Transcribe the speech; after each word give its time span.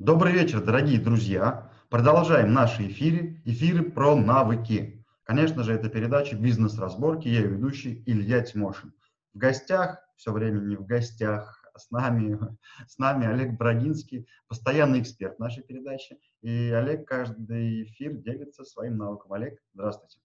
Добрый 0.00 0.32
вечер, 0.32 0.64
дорогие 0.64 0.98
друзья. 0.98 1.70
Продолжаем 1.90 2.54
наши 2.54 2.88
эфиры, 2.88 3.42
эфиры 3.44 3.82
про 3.82 4.16
навыки. 4.16 5.04
Конечно 5.24 5.62
же, 5.62 5.74
это 5.74 5.90
передача 5.90 6.36
«Бизнес-разборки». 6.36 7.28
Я 7.28 7.42
ведущий 7.42 8.02
Илья 8.06 8.40
Тимошин. 8.40 8.94
В 9.34 9.36
гостях, 9.36 9.98
все 10.16 10.32
время 10.32 10.60
не 10.60 10.76
в 10.76 10.86
гостях, 10.86 11.62
а 11.74 11.78
с 11.78 11.90
нами, 11.90 12.38
с 12.88 12.96
нами 12.96 13.26
Олег 13.26 13.58
Брагинский, 13.58 14.26
постоянный 14.48 15.02
эксперт 15.02 15.38
нашей 15.38 15.64
передачи. 15.64 16.18
И 16.40 16.70
Олег 16.70 17.06
каждый 17.06 17.82
эфир 17.82 18.14
делится 18.14 18.64
своим 18.64 18.96
навыком. 18.96 19.34
Олег, 19.34 19.60
здравствуйте. 19.74 20.16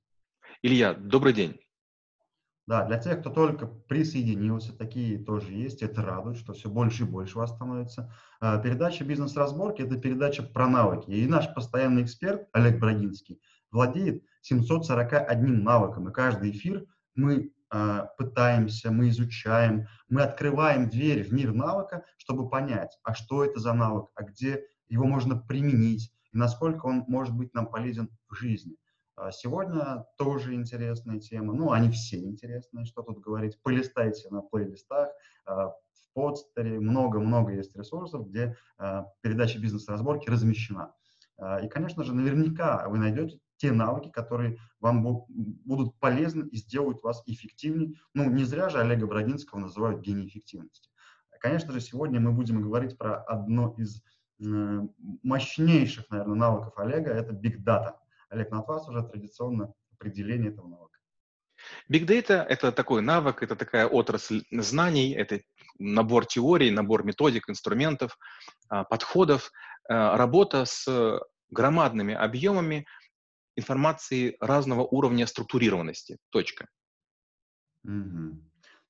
Илья, 0.62 0.94
добрый 0.94 1.34
день. 1.34 1.60
Да, 2.68 2.84
для 2.86 2.97
тех, 2.97 3.20
кто 3.20 3.29
только 3.29 3.68
присоединился, 3.68 4.75
такие 4.75 5.20
тоже 5.23 5.54
есть. 5.54 5.84
Это 5.84 6.02
радует, 6.02 6.38
что 6.38 6.54
все 6.54 6.68
больше 6.68 7.04
и 7.04 7.07
больше 7.07 7.38
вас 7.38 7.52
становится. 7.52 8.11
А, 8.39 8.57
передача 8.57 9.04
«Бизнес-разборки»— 9.04 9.82
это 9.84 9.97
передача 9.97 10.41
про 10.41 10.68
навыки. 10.68 11.11
И 11.11 11.28
наш 11.28 11.54
постоянный 11.54 12.04
эксперт 12.04 12.47
Олег 12.54 12.79
Брагинский 12.79 13.39
владеет 13.69 14.24
741 14.41 15.64
навыком. 15.64 16.10
И 16.10 16.14
каждый 16.14 16.51
эфир 16.51 16.86
мы 17.14 17.51
а, 17.69 18.05
пытаемся, 18.18 18.91
мы 18.91 19.10
изучаем, 19.10 19.88
мы 20.10 20.21
открываем 20.21 20.89
дверь 20.89 21.24
в 21.24 21.32
мир 21.32 21.54
навыка, 21.54 22.04
чтобы 22.18 22.50
понять, 22.50 22.97
а 23.04 23.13
что 23.13 23.46
это 23.46 23.60
за 23.60 23.74
навык, 23.74 24.10
а 24.16 24.24
где 24.24 24.63
его 24.88 25.05
можно 25.05 25.36
применить, 25.36 26.11
и 26.32 26.38
насколько 26.38 26.86
он 26.88 27.05
может 27.07 27.36
быть 27.36 27.54
нам 27.54 27.68
полезен 27.68 28.10
в 28.29 28.36
жизни. 28.36 28.75
А 29.15 29.32
сегодня 29.32 30.05
тоже 30.18 30.54
интересная 30.54 31.19
тема. 31.19 31.54
Ну, 31.54 31.71
они 31.71 31.89
все 31.89 32.19
интересные, 32.22 32.86
что 32.86 33.02
тут 33.02 33.19
говорить. 33.19 33.58
Полистайте 33.64 34.30
на 34.30 34.41
плейлистах, 34.41 35.09
а, 35.45 35.69
в 35.69 36.14
подстере. 36.14 36.80
Много-много 36.80 37.53
есть 37.53 37.75
ресурсов, 37.75 38.28
где 38.28 38.58
а, 38.78 39.05
передача 39.22 39.59
бизнес-разборки 39.59 40.30
размещена. 40.30 40.94
И, 41.61 41.67
конечно 41.67 42.05
же, 42.05 42.14
наверняка 42.14 42.88
вы 42.88 42.97
найдете 42.97 43.41
те 43.58 43.73
навыки, 43.73 44.09
которые 44.09 44.58
вам 44.80 45.03
будут 45.27 45.99
полезны 45.99 46.47
и 46.47 46.55
сделают 46.55 47.03
вас 47.03 47.23
эффективнее. 47.25 47.95
Ну, 48.13 48.30
не 48.30 48.45
зря 48.45 48.69
же 48.69 48.80
Олега 48.80 49.05
Брагинского 49.05 49.59
называют 49.59 49.99
гений 49.99 50.27
эффективности. 50.27 50.89
Конечно 51.41 51.73
же, 51.73 51.81
сегодня 51.81 52.21
мы 52.21 52.31
будем 52.31 52.61
говорить 52.61 52.97
про 52.97 53.21
одно 53.21 53.75
из 53.77 54.02
мощнейших, 54.39 56.09
наверное, 56.09 56.36
навыков 56.36 56.73
Олега– 56.77 57.11
это 57.11 57.33
Big 57.33 57.61
Data. 57.63 57.95
Олег, 58.36 58.52
на 58.52 58.61
вас 58.61 58.88
уже 58.89 59.02
традиционно 59.03 59.73
определение 59.94 60.52
этого 60.52 60.67
навыка. 60.67 61.00
Big 61.89 62.05
Data— 62.05 62.44
это 62.50 62.72
такой 62.72 63.02
навык, 63.02 63.42
это 63.42 63.55
такая 63.55 63.88
отрасль 63.88 64.44
знаний, 64.52 65.14
это 65.14 65.39
набор 65.80 66.25
теорий, 66.25 66.69
набор 66.69 67.05
методик, 67.05 67.50
инструментов, 67.50 68.17
а, 68.67 68.83
подходов, 68.83 69.52
а, 69.88 70.17
работа 70.17 70.66
с 70.66 70.86
громадными 71.50 72.14
объемами 72.14 72.86
информации 73.55 74.36
разного 74.42 74.81
уровня 74.81 75.27
структурированности. 75.27 76.17
Точка. 76.30 76.67
Угу. 77.86 78.42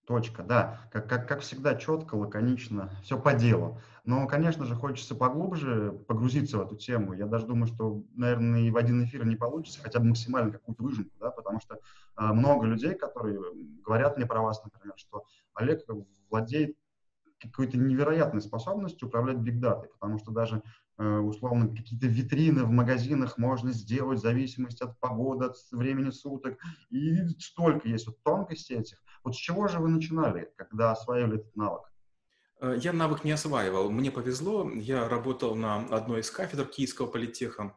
Точка, 0.06 0.44
да. 0.44 0.82
Как, 0.92 1.10
как, 1.10 1.28
как 1.28 1.40
всегда, 1.40 1.76
четко, 1.76 2.16
лаконично, 2.16 2.92
все 3.02 3.20
по 3.20 3.34
делу. 3.34 3.82
Но, 4.04 4.28
конечно 4.28 4.64
же, 4.66 4.76
хочется 4.76 5.16
поглубже 5.16 5.92
погрузиться 6.08 6.60
в 6.60 6.62
эту 6.62 6.76
тему. 6.76 7.14
Я 7.14 7.26
даже 7.26 7.48
думаю, 7.48 7.66
что, 7.66 8.04
наверное, 8.16 8.62
и 8.62 8.70
в 8.70 8.78
один 8.78 9.04
эфир 9.04 9.26
не 9.26 9.36
получится, 9.36 9.82
хотя 9.82 10.00
бы 10.00 10.06
максимально 10.06 10.52
какую-то 10.52 10.84
выжимку, 10.84 11.16
да, 11.20 11.32
потому 11.32 11.60
что 11.60 11.76
э, 11.76 11.80
много 12.18 12.68
людей, 12.68 12.94
которые 12.94 13.40
говорят 13.84 14.18
мне 14.18 14.28
про 14.28 14.42
вас, 14.42 14.64
например, 14.64 14.94
что 14.98 15.26
Олег 15.56 15.82
владеет 16.30 16.76
какой-то 17.40 17.78
невероятной 17.78 18.42
способностью 18.42 19.08
управлять 19.08 19.38
бигдатой, 19.38 19.90
потому 19.90 20.20
что 20.20 20.32
даже 20.32 20.62
Э, 20.98 21.18
условно, 21.18 21.76
какие-то 21.76 22.08
витрины 22.08 22.64
в 22.64 22.72
магазинах 22.72 23.38
можно 23.38 23.72
сделать 23.74 24.20
в 24.20 24.22
зависимости 24.22 24.82
от 24.82 24.98
погоды, 25.00 25.46
от 25.46 25.56
времени 25.72 26.10
суток. 26.10 26.58
И 26.90 27.28
столько 27.40 27.90
есть 27.90 28.08
вот 28.08 28.22
тонкостей 28.24 28.78
этих. 28.78 29.04
Вот 29.26 29.36
с 29.36 29.40
чего 29.40 29.68
же 29.68 29.80
вы 29.80 29.90
начинали, 29.90 30.54
когда 30.56 30.92
осваивали 30.92 31.40
этот 31.40 31.56
навык? 31.56 31.82
Э, 32.62 32.76
я 32.80 32.94
навык 32.94 33.24
не 33.24 33.32
осваивал. 33.32 33.90
Мне 33.90 34.12
повезло. 34.12 34.70
Я 34.72 35.10
работал 35.10 35.56
на 35.56 35.78
одной 35.88 36.22
из 36.22 36.30
кафедр 36.30 36.66
Киевского 36.66 37.08
политеха. 37.08 37.76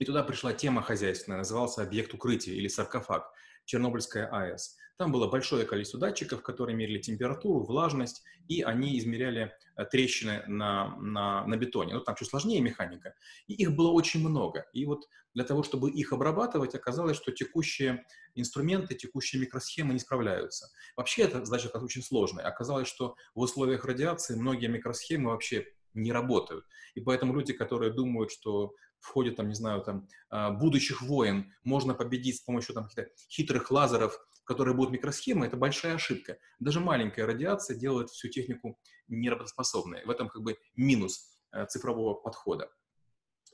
И 0.00 0.04
туда 0.04 0.24
пришла 0.24 0.52
тема 0.52 0.82
хозяйственная, 0.82 1.38
назывался 1.38 1.82
объект 1.82 2.12
укрытия 2.12 2.54
или 2.54 2.66
саркофаг, 2.66 3.30
Чернобыльская 3.64 4.26
АЭС. 4.26 4.76
Там 4.96 5.10
было 5.10 5.26
большое 5.26 5.66
количество 5.66 5.98
датчиков, 5.98 6.42
которые 6.42 6.76
мерили 6.76 7.00
температуру, 7.00 7.64
влажность, 7.64 8.22
и 8.48 8.62
они 8.62 8.96
измеряли 8.98 9.52
э, 9.76 9.84
трещины 9.86 10.44
на, 10.46 10.96
на, 10.96 11.44
на 11.46 11.56
бетоне. 11.56 11.94
Ну, 11.94 12.00
там 12.00 12.14
чуть 12.14 12.28
сложнее 12.28 12.60
механика. 12.60 13.14
И 13.48 13.54
их 13.54 13.74
было 13.74 13.90
очень 13.90 14.20
много. 14.20 14.66
И 14.72 14.86
вот 14.86 15.08
для 15.34 15.42
того, 15.42 15.64
чтобы 15.64 15.90
их 15.90 16.12
обрабатывать, 16.12 16.76
оказалось, 16.76 17.16
что 17.16 17.32
текущие 17.32 18.04
инструменты, 18.36 18.94
текущие 18.94 19.42
микросхемы 19.42 19.92
не 19.92 19.98
справляются. 19.98 20.70
Вообще 20.96 21.22
эта 21.22 21.44
задача 21.44 21.68
очень 21.68 22.02
сложная. 22.02 22.46
Оказалось, 22.46 22.86
что 22.86 23.16
в 23.34 23.40
условиях 23.40 23.84
радиации 23.84 24.36
многие 24.36 24.68
микросхемы 24.68 25.30
вообще 25.30 25.66
не 25.92 26.12
работают. 26.12 26.66
И 26.94 27.00
поэтому 27.00 27.34
люди, 27.34 27.52
которые 27.52 27.92
думают, 27.92 28.30
что 28.30 28.74
в 29.00 29.08
ходе, 29.08 29.32
там, 29.32 29.48
не 29.48 29.54
знаю, 29.54 29.82
там, 29.82 30.08
а, 30.30 30.50
будущих 30.50 31.02
войн 31.02 31.52
можно 31.62 31.94
победить 31.94 32.38
с 32.38 32.40
помощью 32.40 32.74
там, 32.74 32.84
каких-то 32.84 33.10
хитрых 33.28 33.70
лазеров, 33.70 34.18
которые 34.44 34.74
будут 34.74 34.92
микросхемы, 34.92 35.46
это 35.46 35.56
большая 35.56 35.94
ошибка. 35.94 36.38
Даже 36.58 36.80
маленькая 36.80 37.26
радиация 37.26 37.76
делает 37.76 38.10
всю 38.10 38.28
технику 38.28 38.78
неработоспособной. 39.08 40.04
В 40.04 40.10
этом 40.10 40.28
как 40.28 40.42
бы 40.42 40.56
минус 40.76 41.36
э, 41.52 41.66
цифрового 41.66 42.14
подхода. 42.14 42.70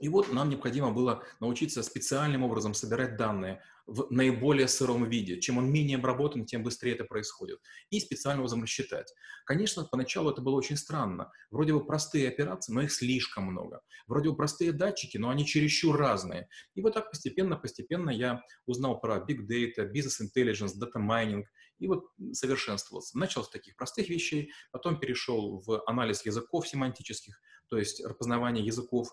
И 0.00 0.08
вот 0.08 0.32
нам 0.32 0.48
необходимо 0.48 0.92
было 0.92 1.22
научиться 1.40 1.82
специальным 1.82 2.42
образом 2.42 2.74
собирать 2.74 3.16
данные 3.16 3.62
в 3.86 4.06
наиболее 4.10 4.68
сыром 4.68 5.08
виде. 5.08 5.40
Чем 5.40 5.58
он 5.58 5.70
менее 5.70 5.98
обработан, 5.98 6.46
тем 6.46 6.62
быстрее 6.62 6.94
это 6.94 7.04
происходит. 7.04 7.60
И 7.90 8.00
специально 8.00 8.40
образом 8.40 8.62
рассчитать. 8.62 9.12
Конечно, 9.44 9.84
поначалу 9.84 10.30
это 10.30 10.40
было 10.40 10.54
очень 10.54 10.76
странно. 10.76 11.30
Вроде 11.50 11.72
бы 11.74 11.84
простые 11.84 12.28
операции, 12.28 12.72
но 12.72 12.82
их 12.82 12.92
слишком 12.92 13.44
много. 13.44 13.82
Вроде 14.06 14.30
бы 14.30 14.36
простые 14.36 14.72
датчики, 14.72 15.18
но 15.18 15.28
они 15.28 15.44
чересчур 15.44 15.96
разные. 15.96 16.48
И 16.74 16.82
вот 16.82 16.94
так 16.94 17.10
постепенно-постепенно 17.10 18.10
я 18.10 18.42
узнал 18.66 19.00
про 19.00 19.18
Big 19.18 19.46
Data, 19.46 19.90
Business 19.90 20.22
Intelligence, 20.22 20.72
Data 20.80 20.96
Mining, 20.96 21.44
и 21.78 21.88
вот 21.88 22.04
совершенствовался. 22.32 23.18
Начал 23.18 23.42
с 23.42 23.50
таких 23.50 23.76
простых 23.76 24.08
вещей, 24.08 24.52
потом 24.70 25.00
перешел 25.00 25.62
в 25.66 25.82
анализ 25.86 26.24
языков 26.24 26.68
семантических, 26.68 27.40
то 27.68 27.78
есть 27.78 28.04
распознавание 28.04 28.64
языков, 28.64 29.08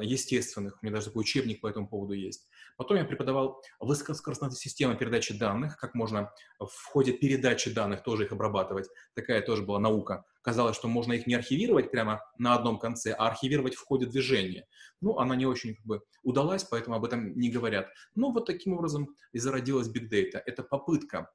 естественных, 0.00 0.78
у 0.80 0.86
меня 0.86 0.94
даже 0.94 1.06
такой 1.06 1.22
учебник 1.22 1.60
по 1.60 1.68
этому 1.68 1.88
поводу 1.88 2.12
есть. 2.12 2.48
Потом 2.76 2.96
я 2.96 3.04
преподавал 3.04 3.62
высокоскоростные 3.78 4.50
системы 4.52 4.96
передачи 4.96 5.38
данных, 5.38 5.76
как 5.76 5.94
можно 5.94 6.32
в 6.58 6.84
ходе 6.86 7.12
передачи 7.12 7.72
данных 7.72 8.02
тоже 8.02 8.24
их 8.24 8.32
обрабатывать. 8.32 8.88
Такая 9.14 9.42
тоже 9.42 9.62
была 9.62 9.78
наука. 9.78 10.24
Казалось, 10.42 10.76
что 10.76 10.88
можно 10.88 11.12
их 11.12 11.26
не 11.26 11.34
архивировать 11.34 11.90
прямо 11.90 12.22
на 12.38 12.54
одном 12.54 12.78
конце, 12.78 13.12
а 13.12 13.28
архивировать 13.28 13.74
в 13.74 13.84
ходе 13.84 14.06
движения. 14.06 14.66
Ну, 15.00 15.18
она 15.18 15.36
не 15.36 15.46
очень 15.46 15.74
как 15.74 15.84
бы 15.84 16.02
удалась, 16.22 16.64
поэтому 16.64 16.96
об 16.96 17.04
этом 17.04 17.36
не 17.38 17.50
говорят. 17.50 17.88
Ну, 18.14 18.32
вот 18.32 18.46
таким 18.46 18.72
образом 18.72 19.14
и 19.32 19.38
зародилась 19.38 19.88
Big 19.88 20.08
Data. 20.10 20.40
Это 20.44 20.62
попытка 20.62 21.30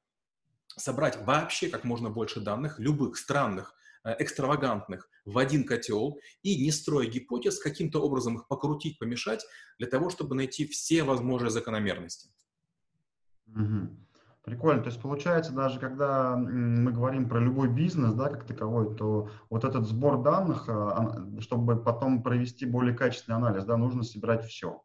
собрать 0.78 1.18
вообще 1.26 1.70
как 1.70 1.84
можно 1.84 2.10
больше 2.10 2.40
данных, 2.40 2.80
любых 2.80 3.18
странных, 3.18 3.74
экстравагантных 4.20 5.10
в 5.26 5.38
один 5.38 5.66
котел 5.66 6.20
и, 6.44 6.64
не 6.64 6.72
строя 6.72 7.08
гипотез, 7.08 7.60
каким-то 7.60 8.02
образом 8.02 8.36
их 8.36 8.48
покрутить, 8.48 9.00
помешать, 9.00 9.46
для 9.80 9.88
того, 9.88 10.10
чтобы 10.10 10.36
найти 10.36 10.66
все 10.68 11.04
возможные 11.04 11.52
закономерности. 11.52 12.30
Угу. 13.48 14.06
Прикольно. 14.44 14.84
То 14.84 14.90
есть 14.90 15.02
получается, 15.02 15.54
даже 15.54 15.80
когда 15.80 16.36
мы 16.36 16.92
говорим 16.92 17.28
про 17.28 17.40
любой 17.40 17.68
бизнес, 17.68 18.14
да, 18.14 18.30
как 18.30 18.46
таковой, 18.46 18.96
то 18.96 19.32
вот 19.50 19.64
этот 19.64 19.88
сбор 19.88 20.22
данных, 20.22 20.66
э, 20.68 21.42
чтобы 21.42 21.82
потом 21.82 22.22
провести 22.22 22.68
более 22.68 22.96
качественный 22.96 23.38
анализ, 23.38 23.66
да, 23.66 23.76
нужно 23.76 24.04
собирать 24.04 24.46
все. 24.46 24.85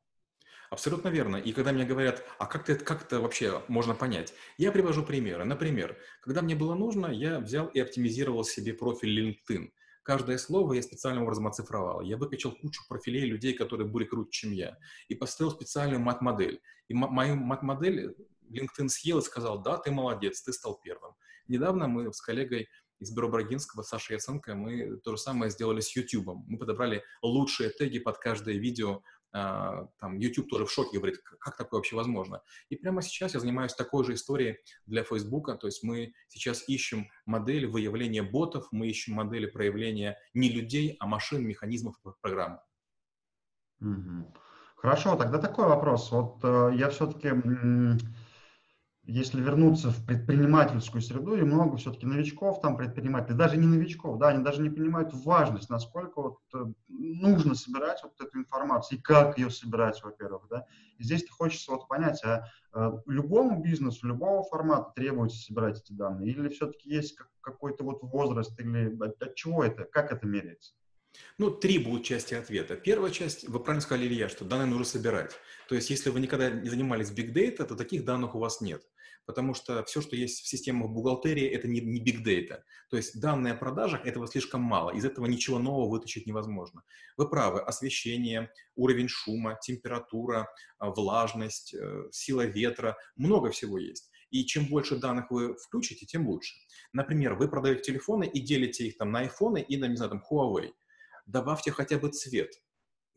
Абсолютно 0.70 1.08
верно. 1.08 1.36
И 1.36 1.52
когда 1.52 1.72
мне 1.72 1.84
говорят, 1.84 2.24
а 2.38 2.46
как, 2.46 2.64
ты, 2.64 2.76
как 2.76 3.02
это 3.02 3.20
вообще 3.20 3.60
можно 3.66 3.92
понять? 3.92 4.32
Я 4.56 4.70
привожу 4.70 5.04
примеры. 5.04 5.44
Например, 5.44 5.98
когда 6.22 6.42
мне 6.42 6.54
было 6.54 6.76
нужно, 6.76 7.08
я 7.08 7.40
взял 7.40 7.66
и 7.66 7.80
оптимизировал 7.80 8.44
себе 8.44 8.72
профиль 8.72 9.36
LinkedIn. 9.50 9.72
Каждое 10.04 10.38
слово 10.38 10.74
я 10.74 10.82
специальным 10.82 11.24
образом 11.24 11.48
оцифровал. 11.48 12.02
Я 12.02 12.16
выкачал 12.16 12.52
кучу 12.52 12.82
профилей 12.88 13.26
людей, 13.26 13.52
которые 13.52 13.88
были 13.88 14.04
круче, 14.04 14.30
чем 14.30 14.52
я. 14.52 14.78
И 15.08 15.16
построил 15.16 15.50
специальную 15.50 16.00
мат-модель. 16.00 16.60
И 16.86 16.94
мою 16.94 17.34
мат-модель 17.34 18.14
LinkedIn 18.48 18.88
съел 18.88 19.18
и 19.18 19.22
сказал, 19.22 19.60
да, 19.60 19.76
ты 19.76 19.90
молодец, 19.90 20.40
ты 20.40 20.52
стал 20.52 20.80
первым. 20.80 21.14
Недавно 21.48 21.88
мы 21.88 22.12
с 22.12 22.20
коллегой 22.20 22.68
из 23.00 23.10
бюро 23.10 23.28
Брагинского, 23.28 23.82
Сашей 23.82 24.14
Яценко, 24.14 24.54
мы 24.54 24.98
то 24.98 25.16
же 25.16 25.18
самое 25.18 25.50
сделали 25.50 25.80
с 25.80 25.96
YouTube. 25.96 26.44
Мы 26.46 26.58
подобрали 26.58 27.02
лучшие 27.22 27.70
теги 27.70 27.98
под 27.98 28.18
каждое 28.18 28.56
видео 28.56 29.02
там 29.32 30.18
YouTube 30.18 30.48
тоже 30.48 30.66
в 30.66 30.72
шоке 30.72 30.98
говорит, 30.98 31.18
как 31.38 31.56
такое 31.56 31.78
вообще 31.78 31.96
возможно. 31.96 32.42
И 32.68 32.76
прямо 32.76 33.02
сейчас 33.02 33.34
я 33.34 33.40
занимаюсь 33.40 33.74
такой 33.74 34.04
же 34.04 34.14
историей 34.14 34.58
для 34.86 35.04
Facebook, 35.04 35.58
то 35.60 35.66
есть 35.66 35.82
мы 35.82 36.12
сейчас 36.28 36.68
ищем 36.68 37.08
модели 37.26 37.66
выявления 37.66 38.22
ботов, 38.22 38.66
мы 38.72 38.88
ищем 38.88 39.14
модели 39.14 39.46
проявления 39.46 40.18
не 40.34 40.50
людей, 40.50 40.96
а 40.98 41.06
машин, 41.06 41.46
механизмов 41.46 41.96
программ. 42.20 42.60
Хорошо, 44.76 45.16
тогда 45.16 45.38
такой 45.38 45.66
вопрос. 45.66 46.10
Вот 46.10 46.40
э, 46.42 46.72
я 46.74 46.88
все-таки 46.88 47.28
если 49.10 49.40
вернуться 49.40 49.90
в 49.90 50.06
предпринимательскую 50.06 51.02
среду, 51.02 51.34
и 51.34 51.42
много 51.42 51.76
все-таки 51.76 52.06
новичков 52.06 52.60
там 52.60 52.76
предпринимателей, 52.76 53.36
даже 53.36 53.56
не 53.56 53.66
новичков, 53.66 54.18
да, 54.18 54.28
они 54.28 54.44
даже 54.44 54.62
не 54.62 54.70
понимают 54.70 55.12
важность, 55.12 55.68
насколько 55.68 56.22
вот 56.22 56.38
э, 56.54 56.64
нужно 56.88 57.54
собирать 57.54 58.00
вот 58.02 58.20
эту 58.20 58.38
информацию 58.38 58.98
и 58.98 59.02
как 59.02 59.36
ее 59.36 59.50
собирать, 59.50 60.00
во-первых, 60.02 60.46
да. 60.48 60.64
И 60.98 61.02
здесь 61.02 61.28
хочется 61.28 61.72
вот 61.72 61.88
понять, 61.88 62.22
а, 62.24 62.46
а 62.72 63.02
любому 63.06 63.62
бизнесу, 63.62 64.06
любого 64.06 64.44
формата 64.44 64.92
требуется 64.94 65.38
собирать 65.38 65.80
эти 65.80 65.92
данные, 65.92 66.30
или 66.30 66.48
все-таки 66.48 66.88
есть 66.88 67.16
какой-то 67.40 67.84
вот 67.84 68.02
возраст, 68.02 68.58
или 68.60 68.96
от, 69.02 69.20
от 69.20 69.34
чего 69.34 69.64
это, 69.64 69.84
как 69.84 70.12
это 70.12 70.26
меряется? 70.26 70.74
Ну, 71.38 71.50
три 71.50 71.78
будут 71.78 72.04
части 72.04 72.34
ответа. 72.34 72.76
Первая 72.76 73.10
часть, 73.10 73.48
вы 73.48 73.58
правильно 73.58 73.80
сказали, 73.80 74.06
Илья, 74.06 74.28
что 74.28 74.44
данные 74.44 74.66
нужно 74.66 74.84
собирать. 74.84 75.32
То 75.68 75.74
есть, 75.74 75.90
если 75.90 76.10
вы 76.10 76.20
никогда 76.20 76.50
не 76.50 76.68
занимались 76.68 77.10
big 77.10 77.32
data, 77.32 77.64
то 77.64 77.74
таких 77.74 78.04
данных 78.04 78.34
у 78.34 78.38
вас 78.38 78.60
нет. 78.60 78.82
Потому 79.30 79.54
что 79.54 79.84
все, 79.84 80.00
что 80.00 80.16
есть 80.16 80.40
в 80.40 80.48
системах 80.48 80.90
бухгалтерии, 80.90 81.46
это 81.46 81.68
не, 81.68 81.80
не 81.80 82.00
big 82.00 82.24
data. 82.24 82.62
То 82.90 82.96
есть, 82.96 83.20
данные 83.20 83.52
о 83.52 83.56
продажах, 83.56 84.04
этого 84.04 84.26
слишком 84.26 84.60
мало. 84.60 84.90
Из 84.90 85.04
этого 85.04 85.26
ничего 85.26 85.60
нового 85.60 85.88
вытащить 85.88 86.26
невозможно. 86.26 86.82
Вы 87.16 87.30
правы, 87.30 87.60
освещение, 87.60 88.50
уровень 88.74 89.06
шума, 89.06 89.56
температура, 89.62 90.48
а, 90.78 90.90
влажность, 90.90 91.74
э, 91.74 92.08
сила 92.10 92.44
ветра, 92.44 92.96
много 93.14 93.50
всего 93.50 93.78
есть. 93.78 94.10
И 94.30 94.44
чем 94.44 94.66
больше 94.66 94.96
данных 94.96 95.30
вы 95.30 95.54
включите, 95.54 96.06
тем 96.06 96.26
лучше. 96.26 96.56
Например, 96.92 97.34
вы 97.34 97.48
продаете 97.48 97.82
телефоны 97.82 98.24
и 98.24 98.40
делите 98.40 98.88
их 98.88 98.96
там 98.96 99.12
на 99.12 99.24
iPhone 99.24 99.60
и 99.60 99.76
на, 99.76 99.84
не 99.84 99.94
знаю, 99.94 100.10
там, 100.10 100.24
Huawei 100.28 100.72
добавьте 101.30 101.70
хотя 101.70 101.98
бы 101.98 102.08
цвет, 102.08 102.60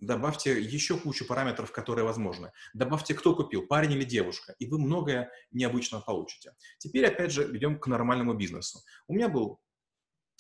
добавьте 0.05 0.61
еще 0.61 0.97
кучу 0.97 1.25
параметров, 1.25 1.71
которые 1.71 2.05
возможны. 2.05 2.51
Добавьте, 2.73 3.13
кто 3.13 3.35
купил, 3.35 3.65
парень 3.67 3.93
или 3.93 4.03
девушка, 4.03 4.55
и 4.59 4.67
вы 4.67 4.79
многое 4.79 5.31
необычного 5.51 6.01
получите. 6.01 6.53
Теперь, 6.77 7.05
опять 7.05 7.31
же, 7.31 7.55
идем 7.55 7.79
к 7.79 7.87
нормальному 7.87 8.33
бизнесу. 8.33 8.79
У 9.07 9.13
меня 9.13 9.29
был 9.29 9.59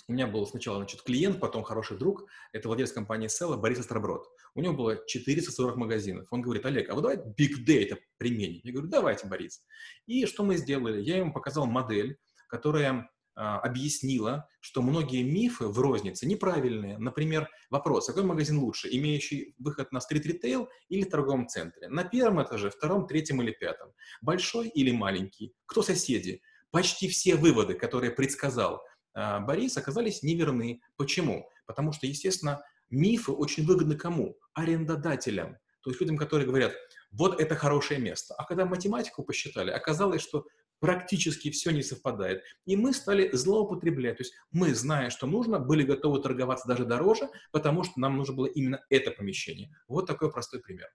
у 0.09 0.13
меня 0.13 0.27
был 0.27 0.45
сначала 0.45 0.77
значит, 0.77 1.01
клиент, 1.01 1.39
потом 1.39 1.63
хороший 1.63 1.97
друг, 1.97 2.25
это 2.51 2.67
владелец 2.67 2.91
компании 2.91 3.29
Sella 3.29 3.55
Борис 3.55 3.79
Остроброд. 3.79 4.27
У 4.53 4.59
него 4.59 4.73
было 4.73 4.97
440 5.07 5.77
магазинов. 5.77 6.27
Он 6.29 6.41
говорит, 6.41 6.65
Олег, 6.65 6.89
а 6.89 6.95
вот 6.95 7.03
давай 7.03 7.17
Big 7.17 7.65
Data 7.65 7.97
применим. 8.17 8.59
Я 8.65 8.73
говорю, 8.73 8.89
давайте, 8.89 9.27
Борис. 9.27 9.63
И 10.05 10.25
что 10.25 10.43
мы 10.43 10.57
сделали? 10.57 11.01
Я 11.01 11.17
ему 11.17 11.31
показал 11.31 11.67
модель, 11.67 12.17
которая 12.49 13.09
объяснила, 13.35 14.47
что 14.59 14.81
многие 14.81 15.23
мифы 15.23 15.67
в 15.67 15.79
рознице 15.79 16.27
неправильные. 16.27 16.97
Например, 16.97 17.49
вопрос, 17.69 18.07
какой 18.07 18.23
магазин 18.23 18.59
лучше, 18.59 18.89
имеющий 18.91 19.55
выход 19.57 19.91
на 19.91 19.99
стрит-ритейл 19.99 20.69
или 20.89 21.03
торговом 21.03 21.47
центре? 21.47 21.89
На 21.89 22.03
первом 22.03 22.43
этаже, 22.43 22.69
втором, 22.69 23.07
третьем 23.07 23.41
или 23.41 23.51
пятом? 23.51 23.89
Большой 24.21 24.67
или 24.67 24.91
маленький? 24.91 25.53
Кто 25.65 25.81
соседи? 25.81 26.41
Почти 26.71 27.07
все 27.07 27.35
выводы, 27.35 27.73
которые 27.75 28.11
предсказал 28.11 28.83
э, 29.15 29.39
Борис, 29.39 29.77
оказались 29.77 30.23
неверны. 30.23 30.81
Почему? 30.95 31.49
Потому 31.65 31.91
что, 31.91 32.07
естественно, 32.07 32.63
мифы 32.89 33.31
очень 33.31 33.65
выгодны 33.65 33.95
кому? 33.95 34.37
Арендодателям. 34.53 35.57
То 35.83 35.89
есть 35.89 35.99
людям, 35.99 36.17
которые 36.17 36.47
говорят, 36.47 36.73
вот 37.11 37.39
это 37.39 37.55
хорошее 37.55 37.99
место. 37.99 38.33
А 38.35 38.45
когда 38.45 38.65
математику 38.65 39.23
посчитали, 39.23 39.69
оказалось, 39.69 40.21
что 40.21 40.45
практически 40.83 41.49
все 41.49 41.71
не 41.71 41.81
совпадает. 41.81 42.43
И 42.65 42.75
мы 42.75 42.91
стали 42.91 43.29
злоупотреблять. 43.31 44.17
То 44.17 44.23
есть 44.23 44.33
мы, 44.51 44.75
зная, 44.75 45.11
что 45.11 45.27
нужно, 45.27 45.57
были 45.57 45.83
готовы 45.83 46.19
торговаться 46.19 46.67
даже 46.67 46.83
дороже, 46.83 47.29
потому 47.53 47.85
что 47.85 48.01
нам 48.01 48.17
нужно 48.17 48.35
было 48.35 48.47
именно 48.47 48.81
это 48.89 49.11
помещение. 49.11 49.73
Вот 49.87 50.07
такой 50.07 50.29
простой 50.29 50.59
пример. 50.59 50.89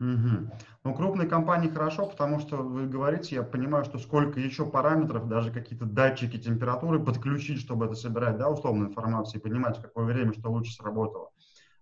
Угу. 0.00 0.50
Ну, 0.82 0.94
крупные 0.96 1.28
компании 1.28 1.68
хорошо, 1.68 2.06
потому 2.06 2.40
что 2.40 2.56
вы 2.56 2.88
говорите, 2.88 3.36
я 3.36 3.44
понимаю, 3.44 3.84
что 3.84 4.00
сколько 4.00 4.40
еще 4.40 4.66
параметров, 4.66 5.28
даже 5.28 5.52
какие-то 5.52 5.84
датчики 5.84 6.36
температуры 6.36 6.98
подключить, 6.98 7.60
чтобы 7.60 7.86
это 7.86 7.94
собирать, 7.94 8.36
да, 8.36 8.50
условную 8.50 8.88
информацию 8.88 9.38
и 9.38 9.44
понимать, 9.44 9.78
в 9.78 9.82
какое 9.82 10.06
время 10.06 10.32
что 10.32 10.50
лучше 10.50 10.72
сработало. 10.72 11.30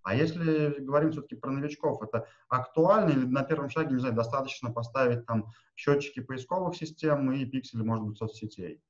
А 0.03 0.15
если 0.15 0.81
говорим 0.81 1.13
все-таки 1.13 1.37
про 1.37 1.51
новичков, 1.51 2.03
это 2.03 2.27
актуально 2.49 3.11
или 3.11 3.25
на 3.25 3.43
первом 3.43 3.69
шаге, 3.69 3.95
не 3.95 4.01
знаю, 4.01 4.15
достаточно 4.15 4.71
поставить 4.71 5.27
там 5.27 5.53
счетчики 5.77 6.21
поисковых 6.21 6.77
систем 6.77 7.31
и 7.33 7.45
пиксели, 7.45 7.83
может 7.83 8.05
быть, 8.05 8.19
соцсетей? 8.19 8.83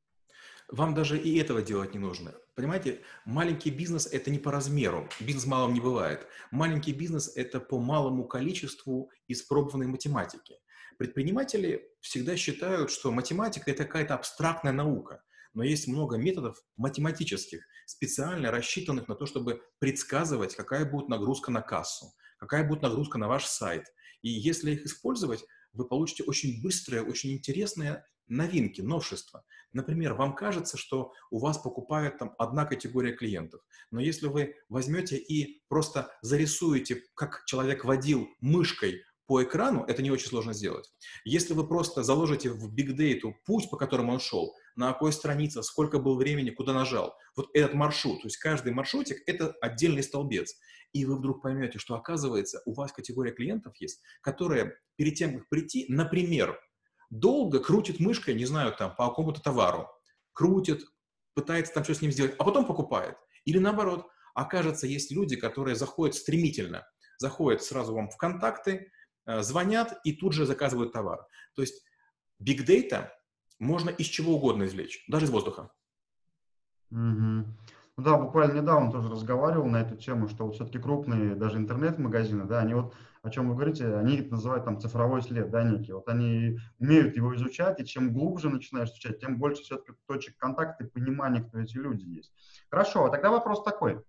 Вам 0.71 0.95
даже 0.95 1.19
и 1.19 1.39
этого 1.39 1.63
делать 1.63 1.95
не 1.95 1.99
нужно. 1.99 2.35
Понимаете, 2.55 3.01
маленький 3.25 3.71
бизнес– 3.71 4.07
это 4.13 4.31
не 4.31 4.39
по 4.39 4.53
размеру. 4.53 5.09
Бизнес 5.19 5.47
малым 5.47 5.73
не 5.73 5.81
бывает. 5.81 6.27
Маленький 6.51 6.93
бизнес– 6.93 7.33
это 7.37 7.59
по 7.59 7.79
малому 7.79 8.25
количеству 8.25 9.11
испробованной 9.29 9.87
математики. 9.87 10.57
Предприниматели 10.99 11.91
всегда 12.01 12.37
считают, 12.37 12.91
что 12.91 13.13
математика– 13.13 13.71
это 13.73 13.85
какая-то 13.85 14.15
абстрактная 14.15 14.73
наука 14.73 15.23
но 15.55 15.65
есть 15.65 15.89
много 15.89 16.17
методов 16.17 16.63
математических, 16.77 17.67
специально 17.89 18.51
рассчитанных 18.51 19.09
на 19.09 19.15
то, 19.15 19.25
чтобы 19.25 19.63
предсказывать, 19.79 20.55
какая 20.55 20.85
будет 20.85 21.09
нагрузка 21.09 21.51
на 21.51 21.63
кассу, 21.63 22.13
какая 22.39 22.69
будет 22.69 22.83
нагрузка 22.83 23.17
на 23.17 23.29
ваш 23.29 23.47
сайт. 23.47 23.87
И 24.21 24.29
если 24.29 24.73
их 24.73 24.85
использовать, 24.85 25.45
вы 25.73 25.89
получите 25.89 26.23
очень 26.25 26.63
быстрые, 26.63 27.03
очень 27.03 27.33
интересные 27.33 28.05
новинки, 28.27 28.83
новшества. 28.83 29.43
Например, 29.73 30.13
вам 30.13 30.35
кажется, 30.35 30.77
что 30.77 31.13
у 31.31 31.39
вас 31.39 31.57
покупает 31.57 32.19
там 32.19 32.35
одна 32.39 32.67
категория 32.67 33.13
клиентов, 33.13 33.63
но 33.91 34.01
если 34.01 34.27
вы 34.27 34.55
возьмете 34.69 35.17
и 35.17 35.63
просто 35.69 36.11
зарисуете, 36.21 37.03
как 37.15 37.45
человек 37.47 37.87
водил 37.87 38.29
мышкой 38.41 39.03
по 39.29 39.43
экрану, 39.43 39.85
это 39.85 40.03
не 40.03 40.11
очень 40.11 40.29
сложно 40.29 40.55
сделать. 40.55 40.91
Если 41.27 41.53
вы 41.53 41.69
просто 41.69 42.03
заложите 42.03 42.49
в 42.49 42.75
Big 42.75 42.97
Data 42.97 43.31
путь, 43.45 43.69
по 43.69 43.77
которому 43.77 44.15
он 44.15 44.21
шел, 44.21 44.57
на 44.75 44.91
какой 44.91 45.13
странице, 45.13 45.63
сколько 45.63 45.99
был 45.99 46.17
времени, 46.17 46.49
куда 46.49 46.73
нажал, 46.73 47.15
вот 47.37 47.49
этот 47.53 47.75
маршрут, 47.75 48.23
то 48.23 48.27
есть 48.27 48.39
каждый 48.39 48.73
маршрутик– 48.73 49.19
это 49.27 49.55
отдельный 49.61 50.03
столбец. 50.03 50.55
И 50.95 51.05
вы 51.05 51.19
вдруг 51.19 51.43
поймете, 51.43 51.79
что 51.79 51.95
оказывается 51.95 52.63
у 52.65 52.73
вас 52.73 52.91
категория 52.91 53.33
клиентов 53.33 53.75
есть, 53.79 54.01
которая 54.23 54.75
перед 54.97 55.15
тем, 55.17 55.39
как 55.39 55.49
прийти, 55.51 55.85
например, 55.91 56.59
долго 57.11 57.61
крутит 57.61 58.01
мышкой, 58.01 58.35
не 58.35 58.47
знаю, 58.47 58.75
там, 58.75 58.97
по 58.97 59.09
какому-то 59.09 59.43
товару, 59.43 59.89
крутит, 60.33 60.87
пытается 61.35 61.75
там 61.75 61.85
что 61.85 61.95
с 61.95 62.01
ним 62.01 62.13
сделать, 62.13 62.35
а 62.39 62.45
потом 62.45 62.67
покупает. 62.67 63.17
Или 63.45 63.59
наоборот, 63.59 64.07
окажется, 64.35 64.87
есть 64.87 65.13
люди, 65.13 65.37
которые 65.37 65.77
заходят 65.77 66.17
стремительно, 66.17 66.87
заходят 67.19 67.63
сразу 67.63 67.95
вам 67.95 68.09
в 68.09 68.17
контакты, 68.17 68.91
звонят 69.41 70.01
и 70.05 70.13
тут 70.13 70.33
же 70.33 70.47
заказывают 70.47 70.93
товар. 70.93 71.27
То 71.55 71.63
есть 71.63 71.85
big 72.43 72.65
data 72.67 73.09
можно 73.59 73.91
из 73.91 74.07
чего 74.07 74.37
угодно 74.37 74.65
извлечь, 74.65 75.05
даже 75.09 75.27
из 75.27 75.31
воздуха. 75.31 75.71
Угу. 76.91 77.45
Да, 77.99 78.17
буквально 78.17 78.61
недавно 78.61 78.93
тоже 78.93 79.11
разговаривал 79.11 79.67
на 79.67 79.81
эту 79.81 79.97
тему, 79.97 80.29
что 80.29 80.47
вот 80.47 80.55
все-таки 80.55 80.79
крупные 80.79 81.35
даже 81.35 81.59
интернет-магазины, 81.59 82.45
да, 82.45 82.61
они 82.61 82.75
вот, 82.75 82.95
о 83.23 83.31
чем 83.31 83.49
вы 83.49 83.57
говорите, 83.57 83.93
они 83.97 84.21
называют 84.21 84.65
там 84.65 84.81
цифровой 84.81 85.21
след, 85.21 85.51
да, 85.51 85.65
некий. 85.65 85.93
Вот 85.93 86.09
они 86.09 86.61
умеют 86.79 87.17
его 87.17 87.35
изучать, 87.35 87.81
и 87.81 87.85
чем 87.85 88.13
глубже 88.13 88.51
начинаешь 88.51 88.91
изучать, 88.91 89.19
тем 89.21 89.37
больше 89.37 89.63
все-таки 89.65 89.99
точек 90.07 90.37
контакта 90.37 90.85
и 90.85 90.89
понимания, 90.89 91.41
кто 91.41 91.59
эти 91.59 91.77
люди 91.77 92.05
есть. 92.05 92.33
Хорошо, 92.71 93.05
а 93.05 93.11
тогда 93.11 93.31
вопрос 93.31 93.65
такой. 93.65 94.01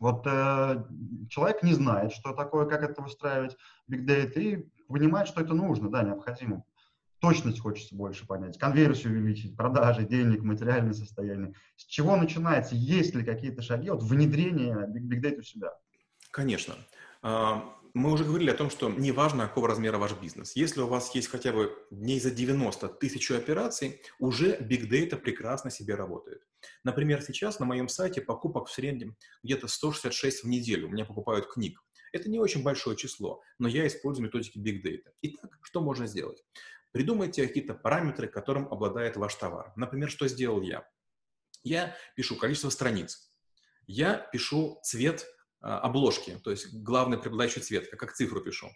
Вот 0.00 0.26
э, 0.26 0.84
человек 1.28 1.62
не 1.62 1.72
знает, 1.72 2.12
что 2.12 2.32
такое, 2.32 2.66
как 2.66 2.82
это 2.82 3.02
выстраивать 3.02 3.56
Big 3.90 4.06
Data, 4.06 4.40
и 4.40 4.68
понимает, 4.88 5.28
что 5.28 5.40
это 5.40 5.54
нужно, 5.54 5.90
да, 5.90 6.02
необходимо. 6.02 6.64
Точность 7.20 7.58
хочется 7.58 7.96
больше 7.96 8.26
понять, 8.26 8.58
конверсию 8.58 9.12
увеличить, 9.12 9.56
продажи, 9.56 10.04
денег, 10.04 10.42
материальное 10.42 10.92
состояние. 10.92 11.54
С 11.76 11.84
чего 11.84 12.16
начинается? 12.16 12.76
Есть 12.76 13.14
ли 13.16 13.24
какие-то 13.24 13.60
шаги 13.60 13.88
от 13.88 14.02
внедрения 14.02 14.74
Big, 14.86 15.08
Big 15.08 15.20
Data 15.20 15.38
у 15.38 15.42
себя? 15.42 15.72
Конечно. 16.30 16.74
Мы 17.94 18.12
уже 18.12 18.24
говорили 18.24 18.50
о 18.50 18.54
том, 18.54 18.70
что 18.70 18.90
не 18.90 19.12
важно, 19.12 19.46
какого 19.46 19.68
размера 19.68 19.98
ваш 19.98 20.12
бизнес. 20.12 20.56
Если 20.56 20.80
у 20.80 20.86
вас 20.86 21.14
есть 21.14 21.28
хотя 21.28 21.52
бы 21.52 21.76
дней 21.90 22.20
за 22.20 22.30
90 22.30 22.88
тысячу 22.88 23.34
операций, 23.34 24.00
уже 24.18 24.56
Big 24.58 24.88
Data 24.88 25.16
прекрасно 25.16 25.70
себе 25.70 25.94
работает. 25.94 26.42
Например, 26.84 27.22
сейчас 27.22 27.58
на 27.60 27.66
моем 27.66 27.88
сайте 27.88 28.20
покупок 28.20 28.68
в 28.68 28.72
среднем 28.72 29.16
где-то 29.42 29.68
166 29.68 30.44
в 30.44 30.48
неделю. 30.48 30.88
У 30.88 30.90
меня 30.90 31.04
покупают 31.04 31.46
книг. 31.46 31.82
Это 32.12 32.30
не 32.30 32.38
очень 32.38 32.62
большое 32.62 32.96
число, 32.96 33.42
но 33.58 33.68
я 33.68 33.86
использую 33.86 34.26
методики 34.26 34.58
Big 34.58 34.82
Data. 34.82 35.12
Итак, 35.22 35.58
что 35.62 35.80
можно 35.80 36.06
сделать? 36.06 36.42
Придумайте 36.92 37.46
какие-то 37.46 37.74
параметры, 37.74 38.28
которым 38.28 38.66
обладает 38.72 39.16
ваш 39.16 39.34
товар. 39.34 39.72
Например, 39.76 40.10
что 40.10 40.26
сделал 40.26 40.62
я? 40.62 40.88
Я 41.62 41.94
пишу 42.16 42.36
количество 42.36 42.70
страниц. 42.70 43.30
Я 43.86 44.18
пишу 44.32 44.80
цвет 44.82 45.26
обложки, 45.60 46.38
то 46.42 46.50
есть 46.50 46.72
главный 46.72 47.18
преобладающий 47.18 47.62
цвет, 47.62 47.88
как 47.90 48.14
цифру 48.14 48.40
пишу. 48.40 48.68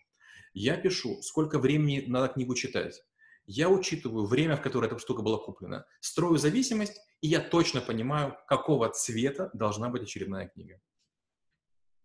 Я 0.55 0.77
пишу, 0.77 1.23
сколько 1.23 1.59
времени 1.59 2.05
надо 2.07 2.29
книгу 2.33 2.55
читать. 2.55 3.03
Я 3.45 3.69
учитываю 3.69 4.27
время, 4.27 4.57
в 4.57 4.63
которое 4.63 4.87
эта 4.87 4.99
штука 4.99 5.23
была 5.23 5.39
куплена. 5.39 5.85
Строю 6.01 6.39
зависимость, 6.39 7.01
и 7.21 7.29
я 7.29 7.41
точно 7.41 7.81
понимаю, 7.81 8.37
какого 8.47 8.89
цвета 8.91 9.51
должна 9.53 9.89
быть 9.89 10.03
очередная 10.03 10.49
книга. 10.49 10.81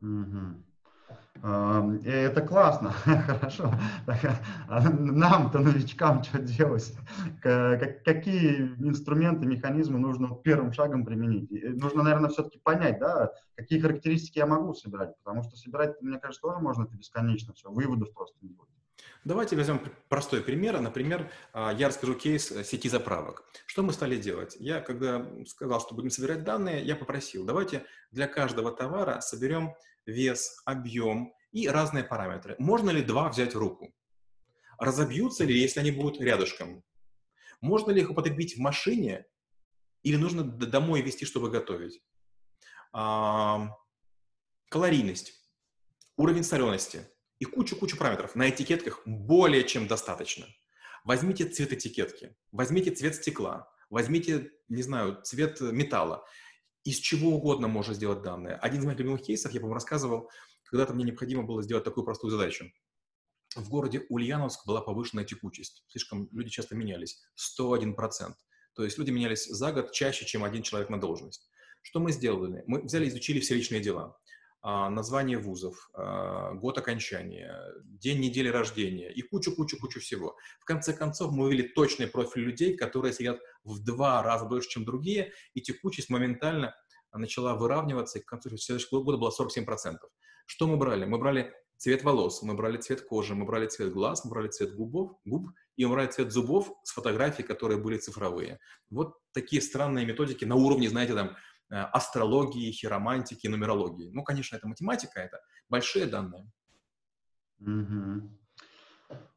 Угу. 0.02 0.64
Это 1.44 2.42
классно, 2.42 2.92
хорошо. 3.28 3.72
А 4.68 4.90
нам-то, 4.90 5.60
новичкам, 5.60 6.24
что 6.24 6.40
делать? 6.40 6.94
Какие 7.42 8.74
инструменты, 8.80 9.46
механизмы 9.46 10.00
нужно 10.00 10.36
первым 10.44 10.74
шагом 10.74 11.06
применить? 11.06 11.50
Нужно, 11.80 12.04
наверное, 12.04 12.30
все-таки 12.30 12.60
понять, 12.60 13.00
да, 13.00 13.32
какие 13.56 13.80
характеристики 13.80 14.40
я 14.40 14.48
могу 14.48 14.74
собирать, 14.74 15.16
потому 15.24 15.44
что 15.44 15.56
собирать, 15.56 16.02
мне 16.02 16.20
кажется, 16.20 16.42
тоже 16.42 16.60
можно 16.60 16.84
это 16.84 16.96
бесконечно, 16.96 17.54
все, 17.54 17.70
выводов 17.70 18.14
просто 18.14 18.36
не 18.42 18.50
будет. 18.50 18.70
Давайте 19.24 19.56
возьмем 19.58 19.82
простой 20.10 20.42
пример. 20.42 20.80
Например, 20.80 21.30
а, 21.52 21.74
я 21.74 21.90
расскажу 21.90 22.14
кейс 22.16 22.50
э, 22.52 22.64
сети 22.64 22.88
заправок. 22.88 23.44
Что 23.66 23.84
мы 23.84 23.92
стали 23.92 24.16
делать? 24.16 24.56
Я, 24.60 24.80
когда 24.80 25.26
сказал, 25.46 25.82
что 25.82 25.96
будем 25.96 26.10
собирать 26.10 26.46
данные, 26.46 26.82
я 26.84 26.96
попросил, 26.96 27.46
давайте 27.46 27.84
для 28.12 28.28
каждого 28.28 28.72
товара 28.72 29.20
соберем 29.20 29.74
вес, 30.08 30.62
объем 30.66 31.34
и 31.52 31.68
разные 31.68 32.04
параметры. 32.04 32.56
Можно 32.58 32.90
ли 32.90 33.04
два 33.04 33.30
взять 33.30 33.54
в 33.54 33.60
руку? 33.60 33.94
Разобьются 34.80 35.44
ли, 35.44 35.60
если 35.60 35.80
они 35.80 35.92
будут 35.92 36.20
рядышком? 36.22 36.84
Можно 37.62 37.92
ли 37.92 38.02
их 38.02 38.10
употребить 38.10 38.58
в 38.58 38.60
машине 38.60 39.26
или 40.04 40.16
нужно 40.16 40.44
домой 40.44 41.02
везти, 41.02 41.26
чтобы 41.26 41.50
готовить? 41.50 42.02
Калорийность, 44.70 45.34
уровень 46.16 46.44
солености 46.44 47.08
и 47.40 47.46
кучу-кучу 47.46 47.98
параметров. 47.98 48.36
На 48.36 48.50
этикетках 48.50 49.02
более 49.06 49.64
чем 49.64 49.88
достаточно. 49.88 50.46
Возьмите 51.04 51.46
цвет 51.46 51.74
этикетки, 51.74 52.36
возьмите 52.52 52.92
цвет 52.92 53.16
стекла, 53.16 53.70
возьмите, 53.90 54.52
не 54.68 54.84
знаю, 54.84 55.22
цвет 55.24 55.62
металла 55.62 56.26
из 56.88 57.00
чего 57.00 57.32
угодно 57.32 57.68
можно 57.68 57.94
сделать 57.94 58.22
данные. 58.22 58.56
Один 58.56 58.80
из 58.80 58.86
моих 58.86 58.98
любимых 58.98 59.22
кейсов, 59.22 59.52
я, 59.52 59.60
по-моему, 59.60 59.74
рассказывал, 59.74 60.32
когда-то 60.64 60.94
мне 60.94 61.04
необходимо 61.04 61.44
было 61.44 61.62
сделать 61.62 61.84
такую 61.84 62.06
простую 62.06 62.32
задачу. 62.32 62.72
В 63.58 63.68
городе 63.68 64.06
Ульяновск 64.08 64.66
была 64.66 64.80
повышенная 64.80 65.26
текучесть. 65.26 65.84
Слишком 65.90 66.30
люди 66.32 66.50
часто 66.50 66.76
менялись. 66.76 67.22
101%. 67.60 67.96
То 68.74 68.84
есть 68.86 68.98
люди 68.98 69.12
менялись 69.12 69.48
за 69.48 69.74
год 69.74 69.92
чаще, 69.92 70.26
чем 70.26 70.46
один 70.46 70.64
человек 70.64 70.90
на 70.90 70.98
должность. 70.98 71.50
Что 71.82 72.00
мы 72.00 72.14
сделали? 72.14 72.64
Мы 72.68 72.82
взяли, 72.82 73.10
изучили 73.10 73.42
все 73.42 73.56
личные 73.56 73.82
дела. 73.82 74.18
А, 74.70 74.90
название 74.90 75.38
вузов, 75.38 75.90
а, 75.94 76.52
год 76.52 76.78
окончания, 76.78 77.58
день 77.86 78.20
недели 78.20 78.50
рождения 78.50 79.10
и 79.10 79.22
кучу-кучу-кучу 79.22 80.02
всего. 80.02 80.36
В 80.60 80.66
конце 80.66 80.92
концов, 80.92 81.32
мы 81.32 81.46
вывели 81.46 81.62
точный 81.62 82.06
профиль 82.06 82.42
людей, 82.42 82.76
которые 82.76 83.14
сидят 83.14 83.40
в 83.64 83.82
два 83.82 84.22
раза 84.24 84.44
больше, 84.44 84.68
чем 84.68 84.84
другие, 84.84 85.32
и 85.54 85.62
текучесть 85.62 86.10
моментально 86.10 86.76
начала 87.14 87.56
выравниваться, 87.56 88.20
и 88.20 88.22
к 88.22 88.26
концу 88.26 88.58
следующего 88.58 89.02
года 89.02 89.18
было 89.18 89.32
47%. 89.32 90.00
Что 90.46 90.68
мы 90.68 90.76
брали? 90.76 91.06
Мы 91.06 91.18
брали 91.18 91.54
цвет 91.78 92.04
волос, 92.04 92.42
мы 92.44 92.54
брали 92.54 92.76
цвет 92.76 93.04
кожи, 93.04 93.36
мы 93.36 93.46
брали 93.46 93.68
цвет 93.68 93.94
глаз, 93.94 94.26
мы 94.26 94.32
брали 94.32 94.50
цвет 94.50 94.76
губов, 94.76 95.14
губ, 95.24 95.48
и 95.78 95.86
мы 95.86 95.94
брали 95.94 96.08
цвет 96.08 96.34
зубов 96.34 96.74
с 96.84 96.92
фотографий, 96.92 97.44
которые 97.44 97.80
были 97.80 98.00
цифровые. 98.00 98.60
Вот 98.90 99.14
такие 99.32 99.62
странные 99.62 100.06
методики 100.06 100.44
на 100.44 100.56
уровне, 100.56 100.90
знаете, 100.90 101.14
там, 101.14 101.38
астрологии, 101.70 102.72
хиромантики, 102.72 103.48
нумерологии. 103.48 104.10
Ну, 104.12 104.24
конечно, 104.24 104.56
это 104.56 104.68
математика, 104.68 105.20
это 105.20 105.40
большие 105.70 106.06
данные. 106.06 106.50
Угу. 107.60 108.30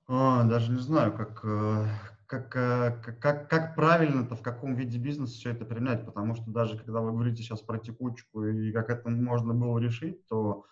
О, 0.09 0.45
даже 0.45 0.73
не 0.73 0.81
знаю, 0.81 1.17
как, 1.17 1.41
э, 1.45 1.87
как, 2.27 2.57
э, 2.57 3.01
как, 3.03 3.21
как, 3.21 3.49
как 3.49 3.75
правильно-то, 3.77 4.35
в 4.35 4.43
каком 4.43 4.75
виде 4.75 4.99
бизнеса 4.99 5.35
все 5.35 5.51
это 5.51 5.65
применять, 5.65 6.05
потому 6.05 6.35
что 6.35 6.51
даже 6.51 6.77
когда 6.77 7.01
вы 7.01 7.13
говорите 7.13 7.43
сейчас 7.43 7.61
про 7.61 7.79
текучку 7.79 8.45
и 8.45 8.73
как 8.73 8.91
это 8.91 9.09
можно 9.09 9.55
было 9.55 9.79
решить, 9.79 10.27
то 10.27 10.67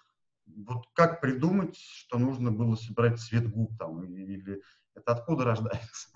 вот 0.47 0.87
как 0.93 1.21
придумать, 1.21 1.77
что 1.77 2.19
нужно 2.19 2.51
было 2.51 2.75
собирать 2.75 3.21
цвет 3.21 3.49
губ 3.51 3.79
там, 3.79 4.05
или 4.05 4.63
это 4.95 5.13
откуда 5.13 5.45
рождается? 5.45 6.09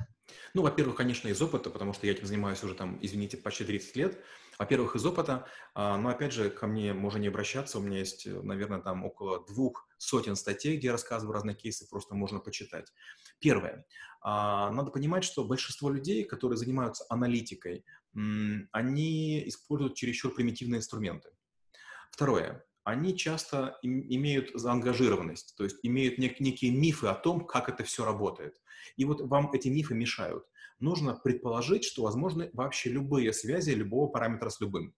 Ну, 0.55 0.63
во-первых, 0.63 0.97
конечно, 0.97 1.29
из 1.29 1.41
опыта, 1.41 1.71
потому 1.71 1.93
что 1.93 2.07
я 2.07 2.13
этим 2.13 2.27
занимаюсь 2.27 2.63
уже 2.63 2.75
там, 2.75 2.99
извините, 3.01 3.37
почти 3.37 3.65
30 3.65 3.97
лет. 3.97 4.19
Во-первых, 4.59 4.97
из 4.97 5.05
опыта, 5.07 5.47
а, 5.75 5.97
но 5.97 6.11
опять 6.11 6.33
же, 6.33 6.51
ко 6.51 6.67
мне 6.67 6.93
можно 6.93 7.19
не 7.19 7.29
обращаться, 7.29 7.79
у 7.79 7.83
меня 7.83 7.99
есть, 7.99 8.27
наверное, 8.27 8.81
там 8.81 9.05
около 9.05 9.45
двух 9.47 9.89
сотен 9.99 10.37
статей, 10.37 10.77
где 10.77 10.89
я 10.89 10.93
рассказываю 10.93 11.35
разные 11.35 11.57
кейсы, 11.57 11.89
просто 11.89 12.15
можно 12.15 12.39
почитать. 12.39 12.93
Первое. 13.39 13.87
А, 14.21 14.71
надо 14.71 14.91
понимать, 14.91 15.25
что 15.25 15.45
большинство 15.45 15.91
людей, 15.91 16.25
которые 16.25 16.57
занимаются 16.57 17.05
аналитикой, 17.09 17.85
они 18.15 19.49
используют 19.49 19.95
чересчур 19.95 20.35
примитивные 20.35 20.79
инструменты. 20.79 21.31
Второе 22.11 22.63
они 22.85 23.17
часто 23.17 23.79
имеют 23.83 24.51
заангажированность, 24.55 25.55
то 25.57 25.65
есть 25.65 25.79
имеют 25.83 26.19
нек- 26.19 26.37
некие 26.41 26.73
мифы 26.73 27.07
о 27.07 27.15
том, 27.15 27.47
как 27.47 27.69
это 27.69 27.85
все 27.85 28.05
работает. 28.05 28.61
И 28.97 29.05
вот 29.05 29.21
вам 29.21 29.53
эти 29.53 29.69
мифы 29.69 29.95
мешают. 29.95 30.45
Нужно 30.83 31.15
предположить, 31.15 31.85
что 31.85 32.03
возможны 32.03 32.51
вообще 32.55 32.91
любые 32.91 33.33
связи 33.33 33.71
любого 33.71 34.09
параметра 34.09 34.49
с 34.49 34.61
любым. 34.61 34.93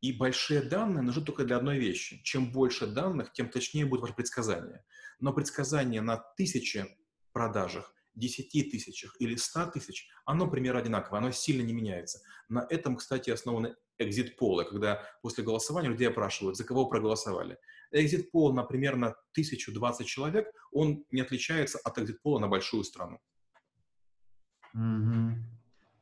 И 0.00 0.12
большие 0.12 0.62
данные 0.62 1.02
нужны 1.02 1.24
только 1.24 1.42
для 1.42 1.56
одной 1.56 1.80
вещи. 1.80 2.22
Чем 2.22 2.52
больше 2.52 2.86
данных, 2.86 3.32
тем 3.32 3.48
точнее 3.48 3.86
будет 3.86 4.02
ваше 4.02 4.14
предсказание. 4.14 4.84
Но 5.18 5.32
предсказание 5.32 6.00
на 6.00 6.18
тысячи 6.36 6.86
продажах 7.32 7.92
10 8.14 8.70
тысячах 8.70 9.16
или 9.18 9.34
100 9.34 9.72
тысяч, 9.72 10.08
оно 10.24 10.48
примерно 10.48 10.78
одинаковое, 10.78 11.18
оно 11.18 11.32
сильно 11.32 11.62
не 11.62 11.72
меняется. 11.72 12.20
На 12.48 12.64
этом, 12.70 12.94
кстати, 12.94 13.30
основаны 13.30 13.74
экзит-полы, 13.98 14.64
когда 14.64 15.04
после 15.22 15.42
голосования 15.42 15.88
людей 15.88 16.06
опрашивают, 16.06 16.56
за 16.56 16.62
кого 16.62 16.86
проголосовали. 16.86 17.58
Экзит-пол 17.90 18.52
на 18.52 18.62
примерно 18.62 19.08
1020 19.32 20.06
человек, 20.06 20.46
он 20.70 21.04
не 21.10 21.22
отличается 21.22 21.80
от 21.82 21.98
экзит-пола 21.98 22.38
на 22.38 22.46
большую 22.46 22.84
страну. 22.84 23.18
Mm-hmm. 24.74 25.32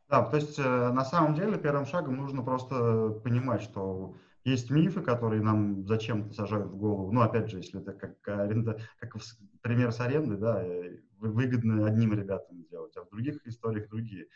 Да, 0.09 0.23
то 0.23 0.37
есть 0.37 0.59
э, 0.59 0.63
на 0.93 1.05
самом 1.05 1.35
деле 1.35 1.59
первым 1.59 1.85
шагом 1.85 2.17
нужно 2.17 2.43
просто 2.43 3.11
понимать, 3.25 3.63
что 3.63 4.17
есть 4.45 4.71
мифы, 4.71 5.03
которые 5.03 5.43
нам 5.43 5.87
зачем-то 5.89 6.33
сажают 6.33 6.69
в 6.69 6.77
голову. 6.77 7.11
Ну, 7.11 7.23
опять 7.23 7.51
же, 7.51 7.57
если 7.57 7.81
это 7.81 7.93
как 7.93 8.17
аренда, 8.29 8.81
как 9.01 9.17
пример 9.63 9.91
с 9.91 10.01
арендой, 10.01 10.39
да, 10.39 10.63
э, 10.63 10.99
выгодно 11.19 11.87
одним 11.87 12.13
ребятам 12.13 12.65
делать, 12.71 12.97
а 12.97 13.05
в 13.05 13.09
других 13.09 13.45
историях 13.47 13.89
другие. 13.89 14.29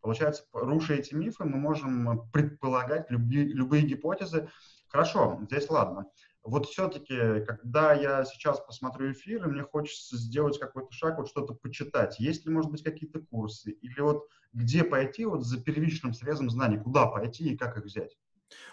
Получается, 0.00 0.44
руша 0.52 0.94
эти 0.94 1.14
мифы, 1.14 1.44
мы 1.44 1.58
можем 1.58 2.30
предполагать 2.32 3.10
любые, 3.10 3.44
любые 3.48 3.82
гипотезы. 3.84 4.48
Хорошо, 4.88 5.38
здесь 5.42 5.68
ладно. 5.68 6.06
Вот 6.48 6.66
все-таки, 6.66 7.44
когда 7.46 7.92
я 7.92 8.24
сейчас 8.24 8.60
посмотрю 8.60 9.12
эфир, 9.12 9.46
мне 9.48 9.62
хочется 9.62 10.16
сделать 10.16 10.58
какой-то 10.58 10.90
шаг, 10.92 11.18
вот 11.18 11.28
что-то 11.28 11.54
почитать, 11.54 12.18
есть 12.18 12.46
ли, 12.46 12.52
может 12.52 12.70
быть, 12.70 12.82
какие-то 12.82 13.20
курсы? 13.20 13.70
Или 13.72 14.00
вот 14.00 14.28
где 14.52 14.82
пойти 14.84 15.24
вот 15.26 15.44
за 15.44 15.60
первичным 15.62 16.14
срезом 16.14 16.50
знаний, 16.50 16.78
куда 16.78 17.06
пойти 17.06 17.50
и 17.52 17.56
как 17.56 17.76
их 17.76 17.84
взять? 17.84 18.16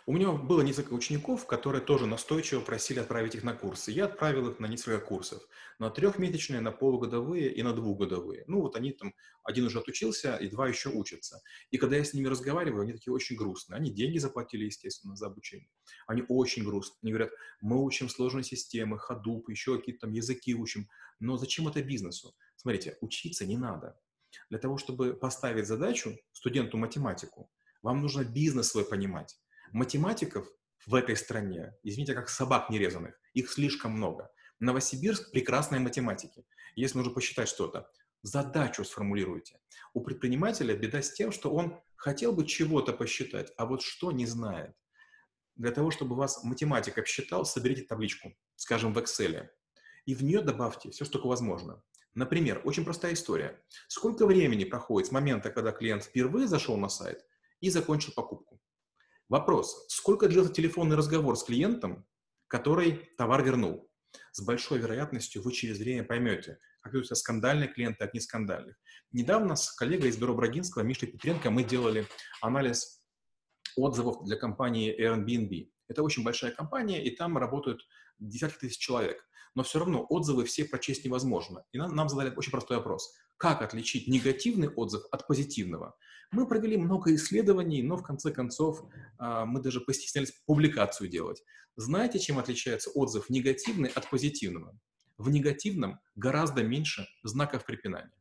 У 0.07 0.13
меня 0.13 0.31
было 0.31 0.61
несколько 0.61 0.93
учеников, 0.93 1.47
которые 1.47 1.81
тоже 1.81 2.05
настойчиво 2.05 2.61
просили 2.61 2.99
отправить 2.99 3.33
их 3.33 3.43
на 3.43 3.55
курсы. 3.55 3.91
Я 3.91 4.05
отправил 4.05 4.49
их 4.49 4.59
на 4.59 4.67
несколько 4.67 4.99
курсов. 4.99 5.41
На 5.79 5.89
трехмесячные, 5.89 6.61
на 6.61 6.71
полугодовые 6.71 7.51
и 7.51 7.63
на 7.63 7.73
двухгодовые. 7.73 8.43
Ну, 8.45 8.61
вот 8.61 8.75
они 8.75 8.91
там, 8.91 9.15
один 9.43 9.65
уже 9.65 9.79
отучился, 9.79 10.35
и 10.35 10.47
два 10.47 10.67
еще 10.67 10.89
учатся. 10.89 11.41
И 11.71 11.79
когда 11.79 11.97
я 11.97 12.03
с 12.03 12.13
ними 12.13 12.27
разговариваю, 12.27 12.83
они 12.83 12.93
такие 12.93 13.11
очень 13.11 13.35
грустные. 13.35 13.77
Они 13.77 13.91
деньги 13.91 14.19
заплатили, 14.19 14.65
естественно, 14.65 15.15
за 15.15 15.25
обучение. 15.25 15.69
Они 16.05 16.23
очень 16.29 16.63
грустные. 16.63 16.99
Они 17.01 17.11
говорят, 17.11 17.31
мы 17.61 17.83
учим 17.83 18.07
сложные 18.07 18.43
системы, 18.43 18.99
ходуп, 18.99 19.49
еще 19.49 19.77
какие-то 19.79 20.01
там 20.01 20.11
языки 20.11 20.53
учим. 20.53 20.87
Но 21.19 21.37
зачем 21.37 21.67
это 21.67 21.81
бизнесу? 21.81 22.35
Смотрите, 22.57 22.97
учиться 23.01 23.43
не 23.45 23.57
надо. 23.57 23.99
Для 24.51 24.59
того, 24.59 24.77
чтобы 24.77 25.15
поставить 25.15 25.65
задачу 25.67 26.15
студенту 26.31 26.77
математику, 26.77 27.49
вам 27.81 28.01
нужно 28.01 28.23
бизнес 28.23 28.67
свой 28.67 28.85
понимать. 28.85 29.35
Математиков 29.75 30.47
в 30.85 30.95
этой 30.95 31.17
стране, 31.17 31.73
извините, 31.83 32.13
как 32.13 32.29
собак 32.29 32.69
нерезанных, 32.69 33.19
их 33.33 33.51
слишком 33.51 33.91
много. 33.91 34.31
Новосибирск– 34.61 35.31
прекрасные 35.33 35.81
математики. 35.81 36.45
Если 36.77 36.97
нужно 36.97 37.13
посчитать 37.13 37.49
что-то, 37.49 37.91
задачу 38.21 38.85
сформулируйте. 38.85 39.59
У 39.93 39.99
предпринимателя 39.99 40.77
беда 40.77 41.01
с 41.01 41.11
тем, 41.11 41.33
что 41.33 41.53
он 41.53 41.77
хотел 41.97 42.31
бы 42.31 42.45
чего-то 42.45 42.93
посчитать, 42.93 43.51
а 43.57 43.65
вот 43.65 43.81
что 43.81 44.13
не 44.13 44.25
знает. 44.25 44.73
Для 45.57 45.71
того, 45.71 45.91
чтобы 45.91 46.15
вас 46.15 46.41
математик 46.45 46.97
обсчитал, 46.97 47.43
соберите 47.43 47.81
табличку, 47.81 48.33
скажем, 48.55 48.93
в 48.93 48.97
Excel, 48.99 49.49
и 50.05 50.15
в 50.15 50.23
нее 50.23 50.39
добавьте 50.39 50.89
все, 50.89 51.03
что 51.03 51.15
только 51.15 51.27
возможно. 51.27 51.83
Например, 52.13 52.61
очень 52.63 52.85
простая 52.85 53.11
история. 53.11 53.61
Сколько 53.89 54.25
времени 54.25 54.63
проходит 54.63 55.09
с 55.09 55.11
момента, 55.11 55.49
когда 55.49 55.73
клиент 55.73 56.05
впервые 56.05 56.47
зашел 56.47 56.77
на 56.77 56.87
сайт 56.87 57.25
и 57.59 57.69
закончил 57.69 58.13
покупку? 58.13 58.61
Вопрос. 59.27 59.85
Сколько 59.89 60.27
длился 60.27 60.53
телефонный 60.53 60.95
разговор 60.95 61.35
с 61.35 61.43
клиентом, 61.43 62.05
который 62.47 63.09
товар 63.17 63.43
вернул? 63.43 63.89
С 64.31 64.41
большой 64.43 64.77
вероятностью 64.79 65.41
вы 65.41 65.51
через 65.51 65.79
время 65.79 66.03
поймете, 66.03 66.59
отличаются 66.81 67.15
скандальные 67.15 67.69
клиенты 67.69 68.03
от 68.03 68.13
нескандальных. 68.13 68.77
Недавно 69.11 69.55
с 69.55 69.71
коллегой 69.71 70.09
из 70.09 70.17
бюро 70.17 70.35
Брагинского, 70.35 70.83
Мишей 70.83 71.11
Петренко, 71.11 71.49
мы 71.49 71.63
делали 71.63 72.05
анализ 72.41 73.01
отзывов 73.75 74.23
для 74.25 74.37
компании 74.37 74.95
Airbnb. 74.95 75.71
Это 75.87 76.03
очень 76.03 76.23
большая 76.23 76.51
компания, 76.51 77.03
и 77.03 77.15
там 77.15 77.37
работают 77.37 77.81
десятки 78.19 78.59
тысяч 78.59 78.77
человек. 78.77 79.27
Но 79.55 79.63
все 79.63 79.79
равно 79.79 80.05
отзывы 80.09 80.45
все 80.45 80.65
прочесть 80.65 81.05
невозможно. 81.05 81.63
И 81.71 81.77
нам, 81.77 81.95
нам 81.95 82.09
задали 82.09 82.33
очень 82.35 82.51
простой 82.51 82.77
вопрос. 82.77 83.15
Как 83.37 83.61
отличить 83.61 84.07
негативный 84.07 84.69
отзыв 84.69 85.03
от 85.11 85.27
позитивного? 85.27 85.95
Мы 86.31 86.47
провели 86.47 86.77
много 86.77 87.15
исследований, 87.15 87.81
но 87.81 87.97
в 87.97 88.03
конце 88.03 88.31
концов 88.31 88.83
а, 89.17 89.45
мы 89.45 89.61
даже 89.61 89.79
постеснялись 89.79 90.31
публикацию 90.45 91.09
делать. 91.09 91.41
Знаете, 91.77 92.19
чем 92.19 92.37
отличается 92.37 92.89
отзыв 92.91 93.29
негативный 93.29 93.89
от 93.89 94.09
позитивного? 94.09 94.77
В 95.17 95.29
негативном 95.29 95.99
гораздо 96.15 96.63
меньше 96.63 97.07
знаков 97.23 97.65
препинания. 97.65 98.11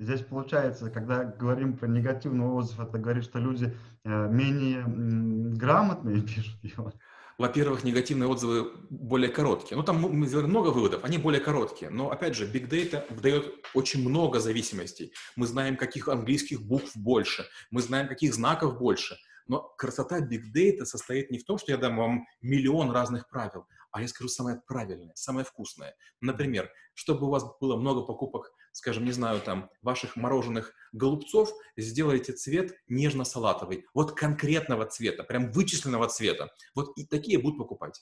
Здесь 0.00 0.22
получается, 0.22 0.90
когда 0.90 1.24
говорим 1.24 1.76
про 1.76 1.86
негативный 1.86 2.46
отзыв, 2.46 2.80
это 2.80 2.96
говорит, 2.98 3.22
что 3.22 3.38
люди 3.38 3.76
э, 4.04 4.28
менее 4.30 4.82
грамотные 4.86 6.22
пишут 6.26 6.56
его 6.62 6.92
во-первых, 7.40 7.84
негативные 7.84 8.28
отзывы 8.28 8.70
более 8.90 9.30
короткие. 9.30 9.78
Ну, 9.78 9.82
там 9.82 9.98
мы 9.98 10.26
сделали 10.26 10.44
много 10.44 10.68
выводов, 10.68 11.04
они 11.04 11.16
более 11.16 11.40
короткие. 11.40 11.90
Но, 11.90 12.10
опять 12.10 12.34
же, 12.34 12.44
Big 12.44 12.68
Data 12.68 13.02
дает 13.18 13.66
очень 13.72 14.06
много 14.06 14.40
зависимостей. 14.40 15.14
Мы 15.36 15.46
знаем, 15.46 15.78
каких 15.78 16.08
английских 16.08 16.60
букв 16.60 16.94
больше, 16.94 17.46
мы 17.70 17.80
знаем, 17.80 18.08
каких 18.08 18.34
знаков 18.34 18.78
больше. 18.78 19.16
Но 19.48 19.62
красота 19.78 20.20
Big 20.20 20.52
Data 20.54 20.84
состоит 20.84 21.30
не 21.30 21.38
в 21.38 21.44
том, 21.44 21.56
что 21.56 21.72
я 21.72 21.78
дам 21.78 21.96
вам 21.96 22.26
миллион 22.42 22.90
разных 22.90 23.26
правил, 23.30 23.66
а 23.92 24.02
я 24.02 24.08
скажу 24.08 24.28
самое 24.28 24.60
правильное, 24.66 25.12
самое 25.14 25.44
вкусное. 25.44 25.94
Например, 26.20 26.70
чтобы 26.94 27.26
у 27.26 27.30
вас 27.30 27.44
было 27.60 27.76
много 27.76 28.02
покупок, 28.02 28.52
скажем, 28.72 29.04
не 29.04 29.12
знаю, 29.12 29.40
там, 29.40 29.70
ваших 29.82 30.16
мороженых 30.16 30.72
голубцов, 30.92 31.52
сделайте 31.76 32.32
цвет 32.32 32.74
нежно-салатовый, 32.88 33.86
вот 33.94 34.12
конкретного 34.12 34.86
цвета, 34.86 35.24
прям 35.24 35.50
вычисленного 35.52 36.08
цвета. 36.08 36.52
Вот 36.74 36.96
и 36.96 37.04
такие 37.06 37.38
будут 37.38 37.58
покупать. 37.58 38.00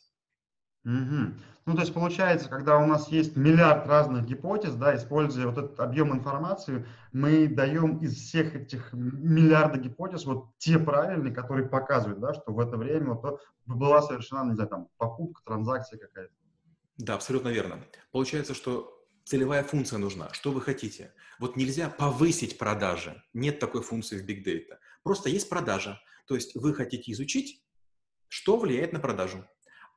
Угу. 0.88 1.34
Ну, 1.66 1.74
то 1.74 1.82
есть 1.82 1.92
получается, 1.92 2.48
когда 2.48 2.78
у 2.78 2.86
нас 2.86 3.08
есть 3.08 3.36
миллиард 3.36 3.86
разных 3.86 4.24
гипотез, 4.24 4.72
да, 4.72 4.96
используя 4.96 5.48
вот 5.48 5.58
этот 5.58 5.80
объем 5.80 6.14
информации, 6.14 6.86
мы 7.12 7.46
даем 7.46 7.98
из 7.98 8.16
всех 8.16 8.54
этих 8.54 8.90
миллиарда 8.94 9.78
гипотез 9.78 10.24
вот 10.24 10.56
те 10.56 10.78
правильные, 10.78 11.34
которые 11.34 11.68
показывают, 11.68 12.20
да, 12.20 12.32
что 12.32 12.52
в 12.52 12.58
это 12.58 12.78
время 12.78 13.12
вот 13.12 13.42
была 13.66 14.00
совершена, 14.00 14.46
не 14.46 14.54
знаю, 14.54 14.70
там, 14.70 14.88
покупка, 14.96 15.42
транзакция 15.44 15.98
какая-то. 15.98 16.32
Да, 16.96 17.14
абсолютно 17.16 17.48
верно. 17.48 17.84
Получается, 18.10 18.54
что 18.54 19.06
целевая 19.24 19.62
функция 19.64 19.98
нужна. 19.98 20.32
Что 20.32 20.52
вы 20.52 20.62
хотите? 20.62 21.12
Вот 21.38 21.56
нельзя 21.56 21.90
повысить 21.90 22.56
продажи. 22.56 23.22
Нет 23.34 23.58
такой 23.58 23.82
функции 23.82 24.18
в 24.18 24.26
Big 24.26 24.42
Data. 24.42 24.78
Просто 25.02 25.28
есть 25.28 25.50
продажа. 25.50 26.00
То 26.26 26.34
есть 26.34 26.54
вы 26.54 26.72
хотите 26.72 27.12
изучить, 27.12 27.62
что 28.28 28.56
влияет 28.56 28.94
на 28.94 29.00
продажу. 29.00 29.46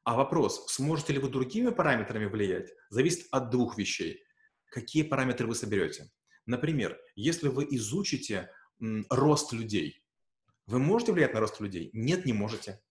А 0.04 0.16
вопрос, 0.16 0.66
сможете 0.68 1.14
ли 1.14 1.20
вы 1.20 1.30
другими 1.30 1.70
параметрами 1.70 2.26
влиять, 2.26 2.72
зависит 2.90 3.28
от 3.32 3.50
двух 3.50 3.78
вещей. 3.78 4.24
Какие 4.66 5.04
параметры 5.04 5.48
вы 5.48 5.56
соберете? 5.56 6.10
Например, 6.46 7.00
если 7.16 7.50
вы 7.50 7.68
изучите 7.72 8.50
м, 8.82 9.06
рост 9.10 9.54
людей, 9.54 10.04
вы 10.66 10.80
можете 10.80 11.12
влиять 11.12 11.34
на 11.34 11.40
рост 11.40 11.60
людей? 11.60 11.90
Нет, 11.94 12.26
не 12.26 12.34
можете. 12.34 12.82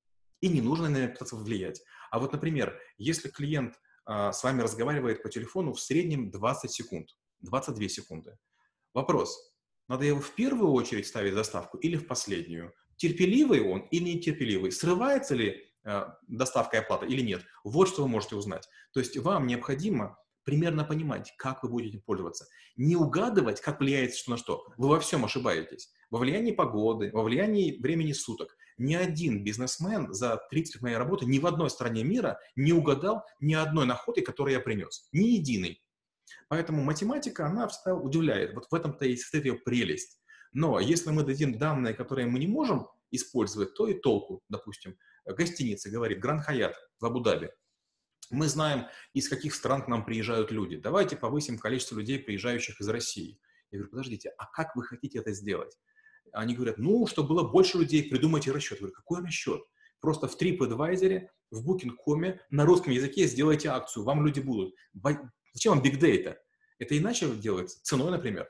И 0.40 0.49
не 0.49 0.61
нужно 0.61 0.88
на 0.88 0.99
это 0.99 1.25
влиять. 1.35 1.83
А 2.11 2.19
вот, 2.19 2.33
например, 2.33 2.81
если 2.99 3.29
клиент 3.29 3.75
а, 4.05 4.33
с 4.33 4.43
вами 4.43 4.62
разговаривает 4.62 5.23
по 5.23 5.29
телефону 5.29 5.73
в 5.73 5.81
среднем 5.81 6.31
20 6.31 6.71
секунд, 6.71 7.17
22 7.40 7.88
секунды. 7.88 8.37
Вопрос, 8.93 9.55
надо 9.88 10.05
его 10.05 10.21
в 10.21 10.35
первую 10.35 10.73
очередь 10.73 11.07
ставить 11.07 11.35
заставку 11.35 11.79
или 11.79 11.97
в 11.97 12.07
последнюю? 12.07 12.75
Терпеливый 12.97 13.61
он 13.61 13.81
или 13.90 14.14
нетерпеливый? 14.14 14.73
Срывается 14.73 15.35
ли 15.35 15.69
доставка 16.26 16.76
и 16.76 16.80
оплата 16.80 17.06
или 17.06 17.22
нет. 17.22 17.42
Вот 17.64 17.88
что 17.88 18.02
вы 18.02 18.09
можете 18.09 18.37
узнать. 18.37 18.68
То 18.92 19.00
есть 19.00 19.16
вам 19.16 19.46
необходимо 19.46 20.18
примерно 20.44 20.85
понимать, 20.85 21.33
как 21.37 21.62
вы 21.62 21.68
будете 21.68 21.98
пользоваться. 21.98 22.46
Не 22.76 22.96
угадывать, 22.96 23.61
как 23.61 23.81
влияет 23.81 24.14
что 24.14 24.33
на 24.33 24.37
что. 24.37 24.66
Вы 24.76 24.88
во 24.88 25.00
всем 25.00 25.24
ошибаетесь. 25.24 25.92
Во 26.11 26.18
влиянии 26.18 26.52
погоды, 26.52 27.11
во 27.12 27.22
влиянии 27.22 27.81
времени 27.81 28.12
суток. 28.12 28.57
Ни 28.78 28.94
один 28.94 29.44
бизнесмен 29.44 30.12
за 30.12 30.40
30 30.50 30.74
лет 30.74 30.83
моей 30.83 30.96
работы 30.96 31.26
ни 31.26 31.38
в 31.38 31.46
одной 31.46 31.68
стране 31.68 32.02
мира 32.02 32.40
не 32.57 32.72
угадал 32.72 33.24
ни 33.40 33.55
одной 33.55 33.87
находки, 33.87 34.20
которую 34.20 34.55
я 34.55 34.61
принес. 34.61 35.09
Ни 35.12 35.28
единой. 35.35 35.83
Поэтому 36.48 36.83
математика, 36.83 37.46
она 37.46 37.68
всегда 37.68 37.94
удивляет. 37.94 38.55
Вот 38.55 38.66
в 38.70 38.74
этом-то 38.74 39.05
и 39.05 39.16
состоит 39.16 39.44
ее 39.44 39.55
прелесть. 39.55 40.20
Но 40.52 40.81
если 40.81 41.11
мы 41.11 41.22
дадим 41.22 41.59
данные, 41.59 41.94
которые 41.94 42.26
мы 42.26 42.38
не 42.38 42.46
можем 42.46 42.88
использовать, 43.11 43.75
то 43.75 43.88
и 43.88 43.94
толку, 43.94 44.42
допустим 44.49 44.96
гостиница 45.27 45.90
говорит 45.90 46.20
Гранд 46.20 46.42
Хаят 46.42 46.75
в 46.99 47.07
Абу-Даби. 47.07 47.51
Мы 48.31 48.46
знаем, 48.46 48.87
из 49.12 49.29
каких 49.29 49.55
стран 49.55 49.83
к 49.83 49.88
нам 49.88 50.05
приезжают 50.05 50.53
люди. 50.53 50.77
Давайте 50.77 51.16
повысим 51.16 51.59
количество 51.59 51.99
людей, 51.99 52.18
приезжающих 52.18 52.81
из 52.81 52.88
России. 52.88 53.40
Я 53.70 53.79
говорю, 53.79 53.90
подождите, 53.90 54.33
а 54.38 54.46
как 54.46 54.77
вы 54.77 54.85
хотите 54.85 55.18
это 55.18 55.33
сделать? 55.33 55.77
Они 56.33 56.55
говорят, 56.55 56.79
ну, 56.79 57.07
чтобы 57.07 57.31
было 57.31 57.49
больше 57.49 57.79
людей, 57.79 58.09
придумайте 58.09 58.53
расчет. 58.53 58.79
Я 58.79 58.87
говорю, 58.87 58.94
какой 58.94 59.25
расчет? 59.25 59.62
Просто 60.01 60.29
в 60.29 60.40
TripAdvisor, 60.40 61.27
в 61.51 61.68
Booking.com 61.68 62.38
на 62.51 62.64
русском 62.64 62.92
языке 62.92 63.27
сделайте 63.27 63.68
акцию, 63.68 64.05
вам 64.05 64.25
люди 64.25 64.40
будут. 64.40 64.75
Зачем 65.53 65.75
вам 65.75 65.83
Big 65.83 65.99
Data? 65.99 66.37
Это 66.79 66.96
иначе 66.96 67.29
делается, 67.35 67.83
ценой, 67.83 68.11
например. 68.11 68.49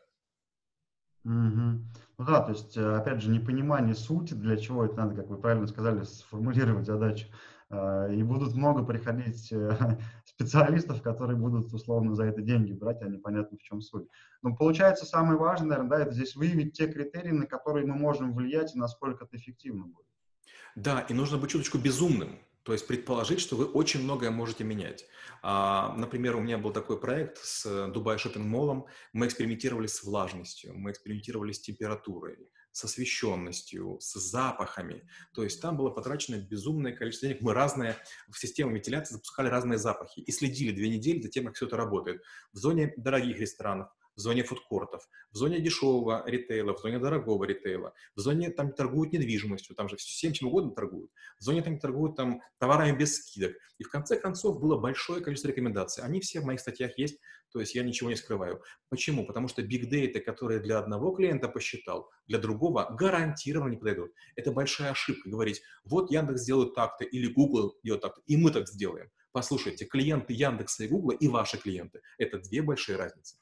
Угу. 1.24 1.80
Ну 2.20 2.26
да, 2.26 2.42
то 2.42 2.52
есть, 2.52 2.76
э, 2.76 2.96
опять 2.96 3.22
же, 3.22 3.30
непонимание 3.30 3.94
сути, 3.94 4.34
для 4.34 4.58
чего 4.58 4.84
это 4.84 4.94
надо, 4.94 5.14
как 5.14 5.28
вы 5.28 5.38
правильно 5.38 5.66
сказали, 5.66 6.02
сформулировать 6.02 6.84
задачу. 6.84 7.28
Э, 7.70 8.14
и 8.14 8.22
будут 8.22 8.54
много 8.54 8.84
приходить 8.84 9.50
э, 9.50 9.70
специалистов, 10.26 11.00
которые 11.00 11.38
будут 11.38 11.72
условно 11.72 12.14
за 12.14 12.24
это 12.24 12.42
деньги 12.42 12.74
брать, 12.74 13.00
а 13.00 13.08
непонятно 13.08 13.56
в 13.56 13.62
чем 13.62 13.80
суть. 13.80 14.06
Но 14.42 14.54
получается 14.54 15.06
самое 15.06 15.38
важное, 15.38 15.68
наверное, 15.68 15.88
да, 15.88 16.02
это 16.02 16.12
здесь 16.12 16.36
выявить 16.36 16.74
те 16.74 16.88
критерии, 16.88 17.30
на 17.30 17.46
которые 17.46 17.86
мы 17.86 17.94
можем 17.94 18.34
влиять 18.34 18.76
и 18.76 18.78
насколько 18.78 19.24
это 19.24 19.38
эффективно 19.38 19.86
будет. 19.86 20.06
Да, 20.76 21.00
и 21.00 21.14
нужно 21.14 21.38
быть 21.38 21.48
чуточку 21.48 21.78
безумным. 21.78 22.36
То 22.62 22.72
есть 22.72 22.86
предположить, 22.86 23.40
что 23.40 23.56
вы 23.56 23.64
очень 23.64 24.02
многое 24.02 24.30
можете 24.30 24.64
менять. 24.64 25.06
А, 25.42 25.94
например, 25.96 26.36
у 26.36 26.40
меня 26.40 26.58
был 26.58 26.72
такой 26.72 27.00
проект 27.00 27.38
с 27.38 27.88
Дубай 27.88 28.18
Шоппинг 28.18 28.44
Моллом. 28.44 28.86
Мы 29.12 29.26
экспериментировали 29.26 29.86
с 29.86 30.02
влажностью, 30.04 30.74
мы 30.74 30.90
экспериментировали 30.90 31.52
с 31.52 31.60
температурой, 31.60 32.50
с 32.72 32.84
освещенностью, 32.84 33.98
с 34.00 34.12
запахами. 34.14 35.08
То 35.32 35.42
есть 35.42 35.62
там 35.62 35.76
было 35.76 35.90
потрачено 35.90 36.36
безумное 36.36 36.92
количество 36.92 37.28
денег. 37.28 37.40
Мы 37.42 37.54
разные 37.54 37.96
в 38.28 38.38
систему 38.38 38.74
вентиляции 38.74 39.14
запускали 39.14 39.48
разные 39.48 39.78
запахи 39.78 40.20
и 40.20 40.30
следили 40.30 40.72
две 40.72 40.90
недели 40.90 41.22
за 41.22 41.30
тем, 41.30 41.46
как 41.46 41.56
все 41.56 41.66
это 41.66 41.76
работает. 41.78 42.22
В 42.52 42.58
зоне 42.58 42.92
дорогих 42.96 43.38
ресторанов, 43.38 43.88
в 44.20 44.22
зоне 44.22 44.44
фудкортов, 44.44 45.08
в 45.32 45.36
зоне 45.36 45.60
дешевого 45.60 46.22
ритейла, 46.26 46.74
в 46.74 46.78
зоне 46.78 46.98
дорогого 46.98 47.44
ритейла, 47.44 47.94
в 48.14 48.20
зоне 48.20 48.50
там 48.50 48.72
торгуют 48.72 49.14
недвижимостью, 49.14 49.74
там 49.74 49.88
же 49.88 49.96
всем 49.96 50.34
чем 50.34 50.48
угодно 50.48 50.72
торгуют, 50.72 51.10
в 51.38 51.42
зоне 51.42 51.62
там 51.62 51.78
торгуют 51.78 52.16
там 52.16 52.42
товарами 52.58 52.96
без 52.96 53.16
скидок. 53.16 53.56
И 53.78 53.82
в 53.82 53.88
конце 53.88 54.20
концов 54.20 54.60
было 54.60 54.76
большое 54.76 55.22
количество 55.22 55.48
рекомендаций. 55.48 56.04
Они 56.04 56.20
все 56.20 56.40
в 56.40 56.44
моих 56.44 56.60
статьях 56.60 56.98
есть, 56.98 57.18
то 57.50 57.60
есть 57.60 57.74
я 57.74 57.82
ничего 57.82 58.10
не 58.10 58.16
скрываю. 58.16 58.62
Почему? 58.90 59.26
Потому 59.26 59.48
что 59.48 59.62
big 59.62 59.88
data, 59.90 60.20
которые 60.20 60.60
для 60.60 60.78
одного 60.78 61.12
клиента 61.12 61.48
посчитал, 61.48 62.10
для 62.26 62.38
другого 62.38 62.94
гарантированно 62.98 63.70
не 63.70 63.78
подойдут. 63.78 64.12
Это 64.36 64.52
большая 64.52 64.90
ошибка 64.90 65.30
говорить, 65.30 65.62
вот 65.84 66.10
Яндекс 66.10 66.42
сделает 66.42 66.74
так-то 66.74 67.04
или 67.04 67.26
Google 67.32 67.74
делает 67.82 68.02
так-то, 68.02 68.20
и 68.26 68.36
мы 68.36 68.50
так 68.50 68.68
сделаем. 68.68 69.08
Послушайте, 69.32 69.84
клиенты 69.84 70.34
Яндекса 70.34 70.84
и 70.84 70.88
Гугла 70.88 71.12
и 71.12 71.28
ваши 71.28 71.56
клиенты– 71.56 72.02
это 72.18 72.38
две 72.38 72.62
большие 72.62 72.96
разницы. 72.96 73.36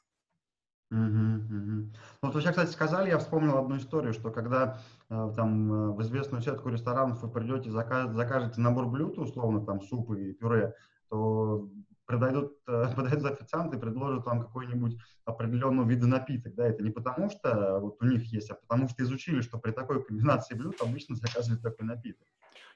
Угу, 0.91 0.99
угу. 0.99 1.89
Вот 2.23 2.33
вы 2.33 2.41
кстати, 2.41 2.71
сказали, 2.71 3.09
я 3.09 3.19
вспомнил 3.19 3.57
одну 3.59 3.77
историю, 3.77 4.11
что 4.13 4.31
когда 4.31 4.79
э, 5.09 5.33
там 5.35 5.71
э, 5.71 5.91
в 5.91 6.01
известную 6.01 6.41
сетку 6.41 6.69
ресторанов 6.69 7.21
вы 7.21 7.29
придете, 7.29 7.69
закажете, 7.69 8.13
закажете 8.13 8.61
набор 8.61 8.87
блюд, 8.87 9.19
условно, 9.19 9.63
там 9.63 9.81
суп 9.81 10.11
и 10.11 10.33
пюре, 10.33 10.73
то 11.09 11.69
подойдут, 12.07 12.57
э, 12.67 12.85
подойдут 12.95 13.31
официанты 13.31 13.77
и 13.77 13.79
предложат 13.79 14.25
вам 14.25 14.41
какой-нибудь 14.41 14.97
определенного 15.25 15.87
вида 15.87 16.07
напиток. 16.07 16.55
Да? 16.55 16.65
Это 16.65 16.81
не 16.81 16.89
потому, 16.89 17.29
что 17.29 17.79
вот 17.79 18.01
у 18.01 18.05
них 18.05 18.23
есть, 18.33 18.49
а 18.49 18.55
потому 18.55 18.89
что 18.89 19.03
изучили, 19.03 19.41
что 19.41 19.59
при 19.59 19.71
такой 19.71 20.03
комбинации 20.03 20.55
блюд 20.55 20.81
обычно 20.81 21.15
заказывают 21.15 21.61
такой 21.61 21.85
напиток. 21.85 22.27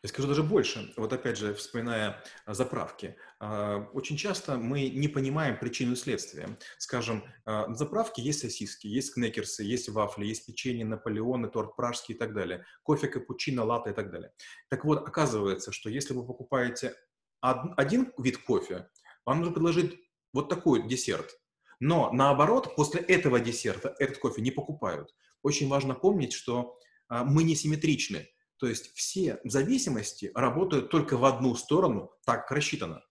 Я 0.03 0.09
скажу 0.09 0.27
даже 0.27 0.43
больше. 0.43 0.93
Вот 0.97 1.13
опять 1.13 1.37
же, 1.37 1.53
вспоминая 1.53 2.21
а, 2.45 2.53
заправки, 2.53 3.15
а, 3.39 3.89
очень 3.93 4.17
часто 4.17 4.57
мы 4.57 4.89
не 4.89 5.07
понимаем 5.07 5.57
причину 5.57 5.95
следствия. 5.95 6.57
Скажем, 6.77 7.23
а, 7.45 7.67
на 7.67 7.75
заправке 7.75 8.21
есть 8.21 8.41
сосиски, 8.41 8.87
есть 8.87 9.13
кнекерсы, 9.13 9.63
есть 9.63 9.87
вафли, 9.87 10.25
есть 10.25 10.45
печенье, 10.45 10.85
наполеоны, 10.85 11.47
торт 11.47 11.77
пражский 11.77 12.15
и 12.15 12.17
так 12.17 12.33
далее, 12.33 12.65
кофе, 12.83 13.07
капучино, 13.07 13.63
латте 13.63 13.91
и 13.91 13.93
так 13.93 14.11
далее. 14.11 14.33
Так 14.69 14.83
вот, 14.83 15.07
оказывается, 15.07 15.71
что 15.71 15.89
если 15.89 16.13
вы 16.13 16.27
покупаете 16.27 16.95
один 17.39 18.11
вид 18.17 18.39
кофе, 18.39 18.89
вам 19.25 19.39
нужно 19.39 19.53
предложить 19.53 19.97
вот 20.33 20.49
такой 20.49 20.85
десерт. 20.85 21.39
Но 21.79 22.11
наоборот, 22.11 22.75
после 22.75 22.99
этого 22.99 23.39
десерта 23.39 23.95
этот 23.99 24.17
кофе 24.17 24.41
не 24.41 24.51
покупают. 24.51 25.15
Очень 25.43 25.69
важно 25.69 25.95
помнить, 25.95 26.33
что 26.33 26.77
мы 27.09 27.43
не 27.43 27.55
симметричны. 27.55 28.32
То 28.63 28.69
есть 28.69 28.93
все 28.93 29.41
зависимости 29.43 30.31
работают 30.33 30.89
только 30.89 31.17
в 31.17 31.25
одну 31.25 31.53
сторону, 31.53 32.13
так 32.25 32.49
рассчитано. 32.49 33.03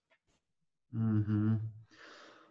Угу. 0.91 1.59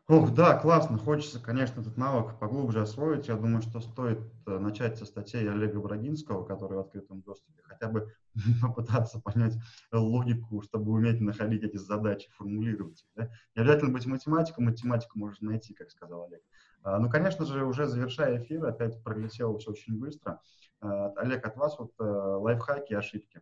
Ох, 0.07 0.33
да, 0.33 0.57
классно. 0.57 0.99
Хочется, 0.99 1.41
конечно, 1.41 1.81
этот 1.81 1.97
навык 1.97 2.39
поглубже 2.39 2.81
освоить. 2.81 3.27
Я 3.27 3.35
думаю, 3.35 3.61
что 3.61 3.81
стоит 3.81 4.21
э, 4.47 4.57
начать 4.57 4.99
со 4.99 5.05
статей 5.05 5.51
Олега 5.51 5.81
Брагинского, 5.81 6.45
который 6.45 6.77
в 6.77 6.81
открытом 6.83 7.23
доступе, 7.23 7.61
хотя 7.65 7.89
бы 7.89 8.15
попытаться 8.63 9.19
понять 9.19 9.59
логику, 9.91 10.63
чтобы 10.63 10.93
уметь 10.93 11.21
находить 11.21 11.65
эти 11.65 11.79
задачи, 11.79 12.31
формулировать 12.37 13.03
их. 13.03 13.09
Да? 13.17 13.31
Не 13.57 13.63
обязательно 13.63 13.91
быть 13.91 14.07
математиком, 14.07 14.67
математику 14.67 15.19
можно 15.19 15.51
найти, 15.51 15.75
как 15.75 15.91
сказал 15.91 16.27
Олег. 16.27 16.43
А, 16.85 17.01
ну, 17.01 17.11
конечно 17.11 17.47
же, 17.47 17.65
уже 17.65 17.89
завершая 17.89 18.39
эфир, 18.39 18.65
опять 18.65 19.03
пролетело 19.03 19.59
все 19.59 19.73
очень 19.73 19.99
быстро. 19.99 20.41
Олег, 20.83 21.47
от 21.47 21.57
вас 21.57 21.79
вот 21.79 21.93
э, 22.01 22.03
лайфхаки, 22.05 22.95
ошибки. 22.95 23.41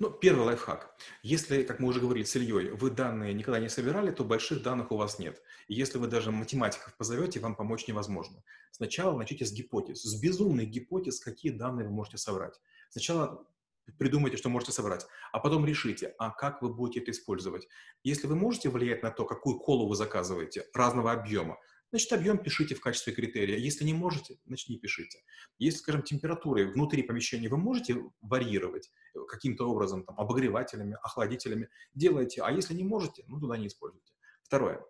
Ну, 0.00 0.10
первый 0.10 0.46
лайфхак. 0.46 0.96
Если, 1.22 1.62
как 1.62 1.78
мы 1.78 1.88
уже 1.88 2.00
говорили 2.00 2.24
с 2.24 2.34
Ильей, 2.34 2.70
вы 2.70 2.90
данные 2.90 3.34
никогда 3.34 3.60
не 3.60 3.68
собирали, 3.68 4.10
то 4.10 4.24
больших 4.24 4.62
данных 4.62 4.90
у 4.92 4.96
вас 4.96 5.18
нет. 5.18 5.42
И 5.68 5.74
если 5.74 5.98
вы 5.98 6.08
даже 6.08 6.32
математиков 6.32 6.96
позовете, 6.96 7.38
вам 7.38 7.54
помочь 7.54 7.86
невозможно. 7.86 8.42
Сначала 8.72 9.16
начните 9.16 9.44
с 9.44 9.52
гипотез, 9.52 10.02
с 10.02 10.20
безумных 10.20 10.68
гипотез, 10.68 11.20
какие 11.20 11.52
данные 11.52 11.86
вы 11.86 11.92
можете 11.92 12.18
собрать. 12.18 12.58
Сначала 12.88 13.46
придумайте, 13.98 14.36
что 14.36 14.48
можете 14.48 14.72
собрать, 14.72 15.06
а 15.32 15.38
потом 15.38 15.66
решите, 15.66 16.14
а 16.18 16.30
как 16.30 16.62
вы 16.62 16.72
будете 16.72 17.00
это 17.00 17.10
использовать. 17.10 17.68
Если 18.02 18.26
вы 18.26 18.36
можете 18.36 18.70
влиять 18.70 19.02
на 19.02 19.10
то, 19.10 19.24
какую 19.24 19.58
колу 19.58 19.86
вы 19.86 19.96
заказываете, 19.96 20.66
разного 20.74 21.12
объема, 21.12 21.58
значит, 21.90 22.12
объем 22.12 22.38
пишите 22.38 22.74
в 22.74 22.80
качестве 22.80 23.12
критерия. 23.12 23.56
Если 23.56 23.84
не 23.84 23.94
можете, 23.94 24.38
значит, 24.46 24.68
не 24.68 24.78
пишите. 24.78 25.22
Если, 25.58 25.78
скажем, 25.78 26.02
температуры 26.02 26.72
внутри 26.72 27.02
помещения 27.02 27.48
вы 27.48 27.56
можете 27.56 28.02
варьировать 28.20 28.90
э, 29.14 29.18
каким-то 29.28 29.68
образом, 29.68 30.04
там, 30.04 30.18
обогревателями, 30.18 30.96
охладителями, 31.02 31.68
делайте. 31.94 32.42
А 32.42 32.50
если 32.50 32.74
не 32.74 32.84
можете, 32.84 33.24
ну, 33.26 33.40
туда 33.40 33.56
не 33.56 33.66
используйте. 33.66 34.12
Второе. 34.42 34.84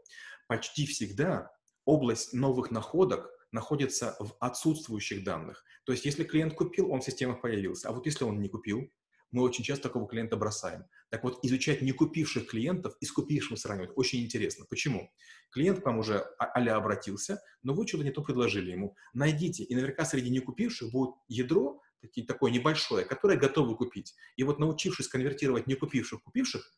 Почти 0.47 0.87
всегда 0.87 1.51
область 1.85 2.33
новых 2.33 2.71
находок 2.71 3.31
находится 3.53 4.17
в 4.21 4.37
отсутствующих 4.41 5.25
данных. 5.25 5.65
То 5.85 5.93
есть, 5.93 6.05
если 6.05 6.25
клиент 6.25 6.55
купил, 6.55 6.91
он 6.93 7.01
в 7.01 7.05
системах 7.05 7.41
появился. 7.41 7.89
А 7.89 7.93
вот 7.93 8.07
если 8.07 8.25
он 8.25 8.41
не 8.41 8.49
купил, 8.49 8.91
мы 9.31 9.43
очень 9.43 9.65
часто 9.65 9.85
такого 9.85 10.09
клиента 10.09 10.37
бросаем. 10.37 10.85
Так 11.09 11.25
вот, 11.25 11.45
изучать 11.45 11.83
не 11.83 11.93
купивших 11.93 12.49
клиентов 12.49 12.95
и 13.01 13.07
с 13.07 13.13
купившим 13.13 13.57
сравнивать 13.57 13.93
очень 13.97 14.23
интересно. 14.23 14.65
Почему? 14.69 15.11
Клиент 15.51 15.81
к 15.81 15.87
вам 15.87 15.99
уже 15.99 16.19
а 16.39 16.77
обратился, 16.77 17.43
но 17.63 17.75
вы 17.75 17.87
что-то 17.87 18.05
не 18.05 18.11
то 18.11 18.23
предложили 18.23 18.71
ему. 18.71 18.97
Найдите, 19.13 19.65
и 19.65 19.75
наверняка 19.75 20.05
среди 20.05 20.31
не 20.31 20.41
купивших 20.41 20.91
будет 20.91 21.15
ядро, 21.29 21.81
такое 22.27 22.51
небольшое, 22.51 23.05
которое 23.05 23.39
готовы 23.39 23.77
купить. 23.77 24.15
И 24.37 24.45
вот 24.45 24.59
научившись 24.59 25.09
конвертировать 25.09 25.67
не 25.67 25.75
купивших 25.75 26.23
купивших, 26.23 26.73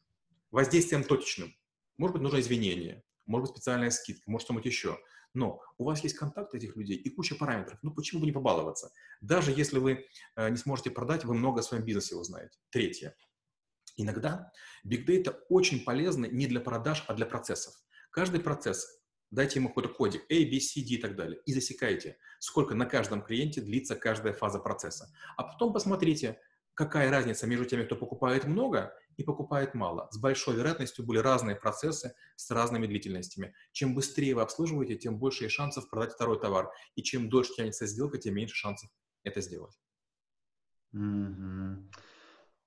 воздействием 0.50 1.04
точечным, 1.04 1.54
может 1.96 2.14
быть, 2.14 2.22
нужно 2.22 2.40
извинение, 2.40 3.04
может 3.26 3.48
быть, 3.48 3.56
специальная 3.56 3.90
скидка, 3.90 4.30
может, 4.30 4.46
что-нибудь 4.46 4.66
еще. 4.66 4.98
Но 5.34 5.60
у 5.78 5.84
вас 5.84 6.02
есть 6.02 6.16
контакт 6.16 6.54
этих 6.54 6.76
людей 6.76 6.96
и 6.96 7.10
куча 7.10 7.34
параметров. 7.34 7.78
Ну 7.82 7.92
почему 7.92 8.20
бы 8.20 8.26
не 8.26 8.32
побаловаться? 8.32 8.92
Даже 9.20 9.50
если 9.50 9.78
вы 9.78 10.06
э, 10.36 10.50
не 10.50 10.56
сможете 10.56 10.90
продать, 10.90 11.24
вы 11.24 11.34
много 11.34 11.60
о 11.60 11.62
своем 11.62 11.84
бизнесе 11.84 12.16
узнаете. 12.16 12.58
Третье. 12.70 13.16
Иногда 13.96 14.50
Big 14.86 15.06
Data 15.06 15.36
очень 15.48 15.84
полезны 15.84 16.26
не 16.26 16.46
для 16.46 16.60
продаж, 16.60 17.04
а 17.08 17.14
для 17.14 17.26
процессов. 17.26 17.74
Каждый 18.10 18.40
процесс, 18.40 19.00
дайте 19.30 19.58
ему 19.58 19.68
какой-то 19.68 19.90
кодик, 19.90 20.22
A, 20.30 20.44
B, 20.44 20.60
C, 20.60 20.80
D 20.80 20.94
и 20.94 20.98
так 20.98 21.16
далее, 21.16 21.40
и 21.46 21.52
засекайте, 21.52 22.18
сколько 22.38 22.74
на 22.74 22.86
каждом 22.86 23.22
клиенте 23.22 23.60
длится 23.60 23.96
каждая 23.96 24.32
фаза 24.32 24.58
процесса. 24.58 25.12
А 25.36 25.44
потом 25.44 25.72
посмотрите, 25.72 26.38
какая 26.74 27.10
разница 27.10 27.46
между 27.46 27.64
теми, 27.64 27.84
кто 27.84 27.96
покупает 27.96 28.44
много 28.44 28.94
и 29.16 29.24
покупает 29.24 29.74
мало. 29.74 30.08
С 30.10 30.18
большой 30.18 30.56
вероятностью 30.56 31.04
были 31.04 31.18
разные 31.18 31.56
процессы 31.56 32.14
с 32.36 32.50
разными 32.50 32.86
длительностями. 32.86 33.54
Чем 33.72 33.94
быстрее 33.94 34.34
вы 34.34 34.42
обслуживаете, 34.42 34.96
тем 34.96 35.18
больше 35.18 35.48
шансов 35.48 35.88
продать 35.88 36.12
второй 36.12 36.40
товар. 36.40 36.70
И 36.94 37.02
чем 37.02 37.28
дольше 37.28 37.54
тянется 37.54 37.86
сделка, 37.86 38.18
тем 38.18 38.34
меньше 38.34 38.54
шансов 38.54 38.90
это 39.22 39.40
сделать. 39.40 39.78
Mm-hmm. 40.94 41.88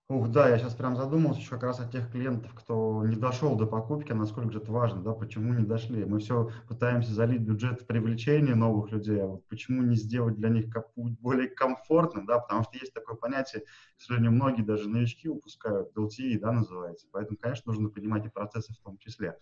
Ух, 0.07 0.29
да, 0.29 0.49
я 0.49 0.59
сейчас 0.59 0.75
прям 0.75 0.95
задумался 0.95 1.39
еще 1.39 1.49
как 1.49 1.63
раз 1.63 1.79
о 1.79 1.87
тех 1.87 2.11
клиентов, 2.11 2.53
кто 2.53 3.03
не 3.07 3.15
дошел 3.15 3.55
до 3.55 3.65
покупки, 3.65 4.11
насколько 4.11 4.51
же 4.51 4.59
это 4.59 4.71
важно, 4.71 5.01
да, 5.01 5.13
почему 5.13 5.51
не 5.55 5.65
дошли. 5.65 6.05
Мы 6.05 6.19
все 6.19 6.51
пытаемся 6.67 7.11
залить 7.11 7.41
бюджет 7.41 7.81
в 7.81 7.87
привлечение 7.87 8.53
новых 8.53 8.91
людей, 8.91 9.19
а 9.19 9.25
вот 9.25 9.47
почему 9.47 9.81
не 9.81 9.95
сделать 9.95 10.35
для 10.35 10.49
них 10.49 10.65
путь 10.93 11.19
более 11.19 11.47
комфортным, 11.49 12.27
да, 12.27 12.37
потому 12.37 12.61
что 12.61 12.77
есть 12.77 12.93
такое 12.93 13.15
понятие, 13.15 13.63
к 13.97 14.01
сожалению, 14.01 14.33
многие 14.33 14.61
даже 14.61 14.87
новички 14.87 15.27
упускают, 15.27 15.97
LTE, 15.97 16.37
да, 16.39 16.51
называется, 16.51 17.07
поэтому, 17.11 17.39
конечно, 17.39 17.73
нужно 17.73 17.89
понимать 17.89 18.27
и 18.27 18.29
процессы 18.29 18.73
в 18.73 18.77
том 18.83 18.99
числе. 18.99 19.39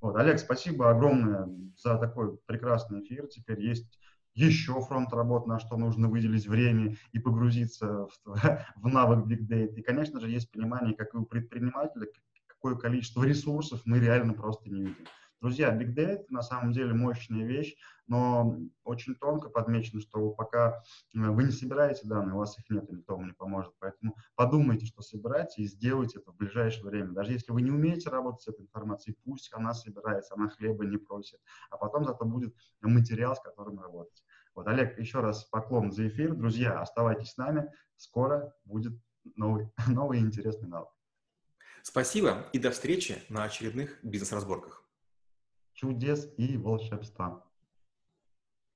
Вот, 0.00 0.14
Олег, 0.14 0.38
спасибо 0.38 0.90
огромное 0.90 1.48
за 1.76 1.98
такой 1.98 2.36
прекрасный 2.46 3.00
эфир, 3.00 3.26
теперь 3.26 3.60
есть 3.60 3.98
еще 4.34 4.80
фронт 4.80 5.12
работ, 5.12 5.46
на 5.46 5.58
что 5.58 5.76
нужно 5.76 6.08
выделить 6.08 6.46
время 6.46 6.96
и 7.12 7.18
погрузиться 7.18 8.06
в, 8.06 8.18
в 8.76 8.88
навык 8.88 9.26
Big 9.26 9.46
Data. 9.46 9.74
И, 9.74 9.82
конечно 9.82 10.20
же, 10.20 10.30
есть 10.30 10.50
понимание, 10.50 10.94
как 10.94 11.14
и 11.14 11.18
у 11.18 11.24
предпринимателя, 11.24 12.06
какое 12.46 12.74
количество 12.76 13.22
ресурсов 13.22 13.82
мы 13.84 14.00
реально 14.00 14.34
просто 14.34 14.70
не 14.70 14.82
видим. 14.82 15.06
Друзья, 15.44 15.76
Big 15.76 15.94
Data 15.94 16.24
на 16.30 16.40
самом 16.40 16.72
деле 16.72 16.94
мощная 16.94 17.44
вещь, 17.44 17.76
но 18.06 18.56
очень 18.82 19.14
тонко 19.14 19.50
подмечено, 19.50 20.00
что 20.00 20.30
пока 20.30 20.82
э, 21.14 21.18
вы 21.18 21.44
не 21.44 21.50
собираете 21.50 22.08
данные, 22.08 22.34
у 22.34 22.38
вас 22.38 22.58
их 22.58 22.64
нет, 22.70 22.90
никто 22.90 23.14
вам 23.14 23.26
не 23.26 23.34
поможет. 23.34 23.74
Поэтому 23.78 24.16
подумайте, 24.36 24.86
что 24.86 25.02
собираете, 25.02 25.60
и 25.60 25.66
сделайте 25.66 26.18
это 26.20 26.32
в 26.32 26.36
ближайшее 26.36 26.86
время. 26.86 27.12
Даже 27.12 27.32
если 27.32 27.52
вы 27.52 27.60
не 27.60 27.70
умеете 27.70 28.08
работать 28.08 28.40
с 28.40 28.48
этой 28.48 28.62
информацией, 28.62 29.18
пусть 29.22 29.52
она 29.52 29.74
собирается, 29.74 30.32
она 30.32 30.48
хлеба 30.48 30.86
не 30.86 30.96
просит. 30.96 31.38
А 31.68 31.76
потом 31.76 32.06
зато 32.06 32.24
будет 32.24 32.54
материал, 32.80 33.36
с 33.36 33.40
которым 33.40 33.78
работать. 33.80 34.23
Вот, 34.54 34.66
Олег, 34.68 34.98
еще 34.98 35.20
раз 35.20 35.44
поклон 35.44 35.92
за 35.92 36.08
эфир. 36.08 36.34
Друзья, 36.34 36.80
оставайтесь 36.80 37.32
с 37.32 37.36
нами. 37.36 37.70
Скоро 37.96 38.54
будет 38.64 38.92
новый, 39.36 39.70
новый 39.88 40.20
интересный 40.20 40.68
навык. 40.68 40.88
Спасибо 41.82 42.48
и 42.52 42.58
до 42.58 42.70
встречи 42.70 43.22
на 43.28 43.44
очередных 43.44 43.98
бизнес-разборках 44.02 44.84
чудес 45.74 46.32
и 46.38 46.56
волшебства. 46.56 47.44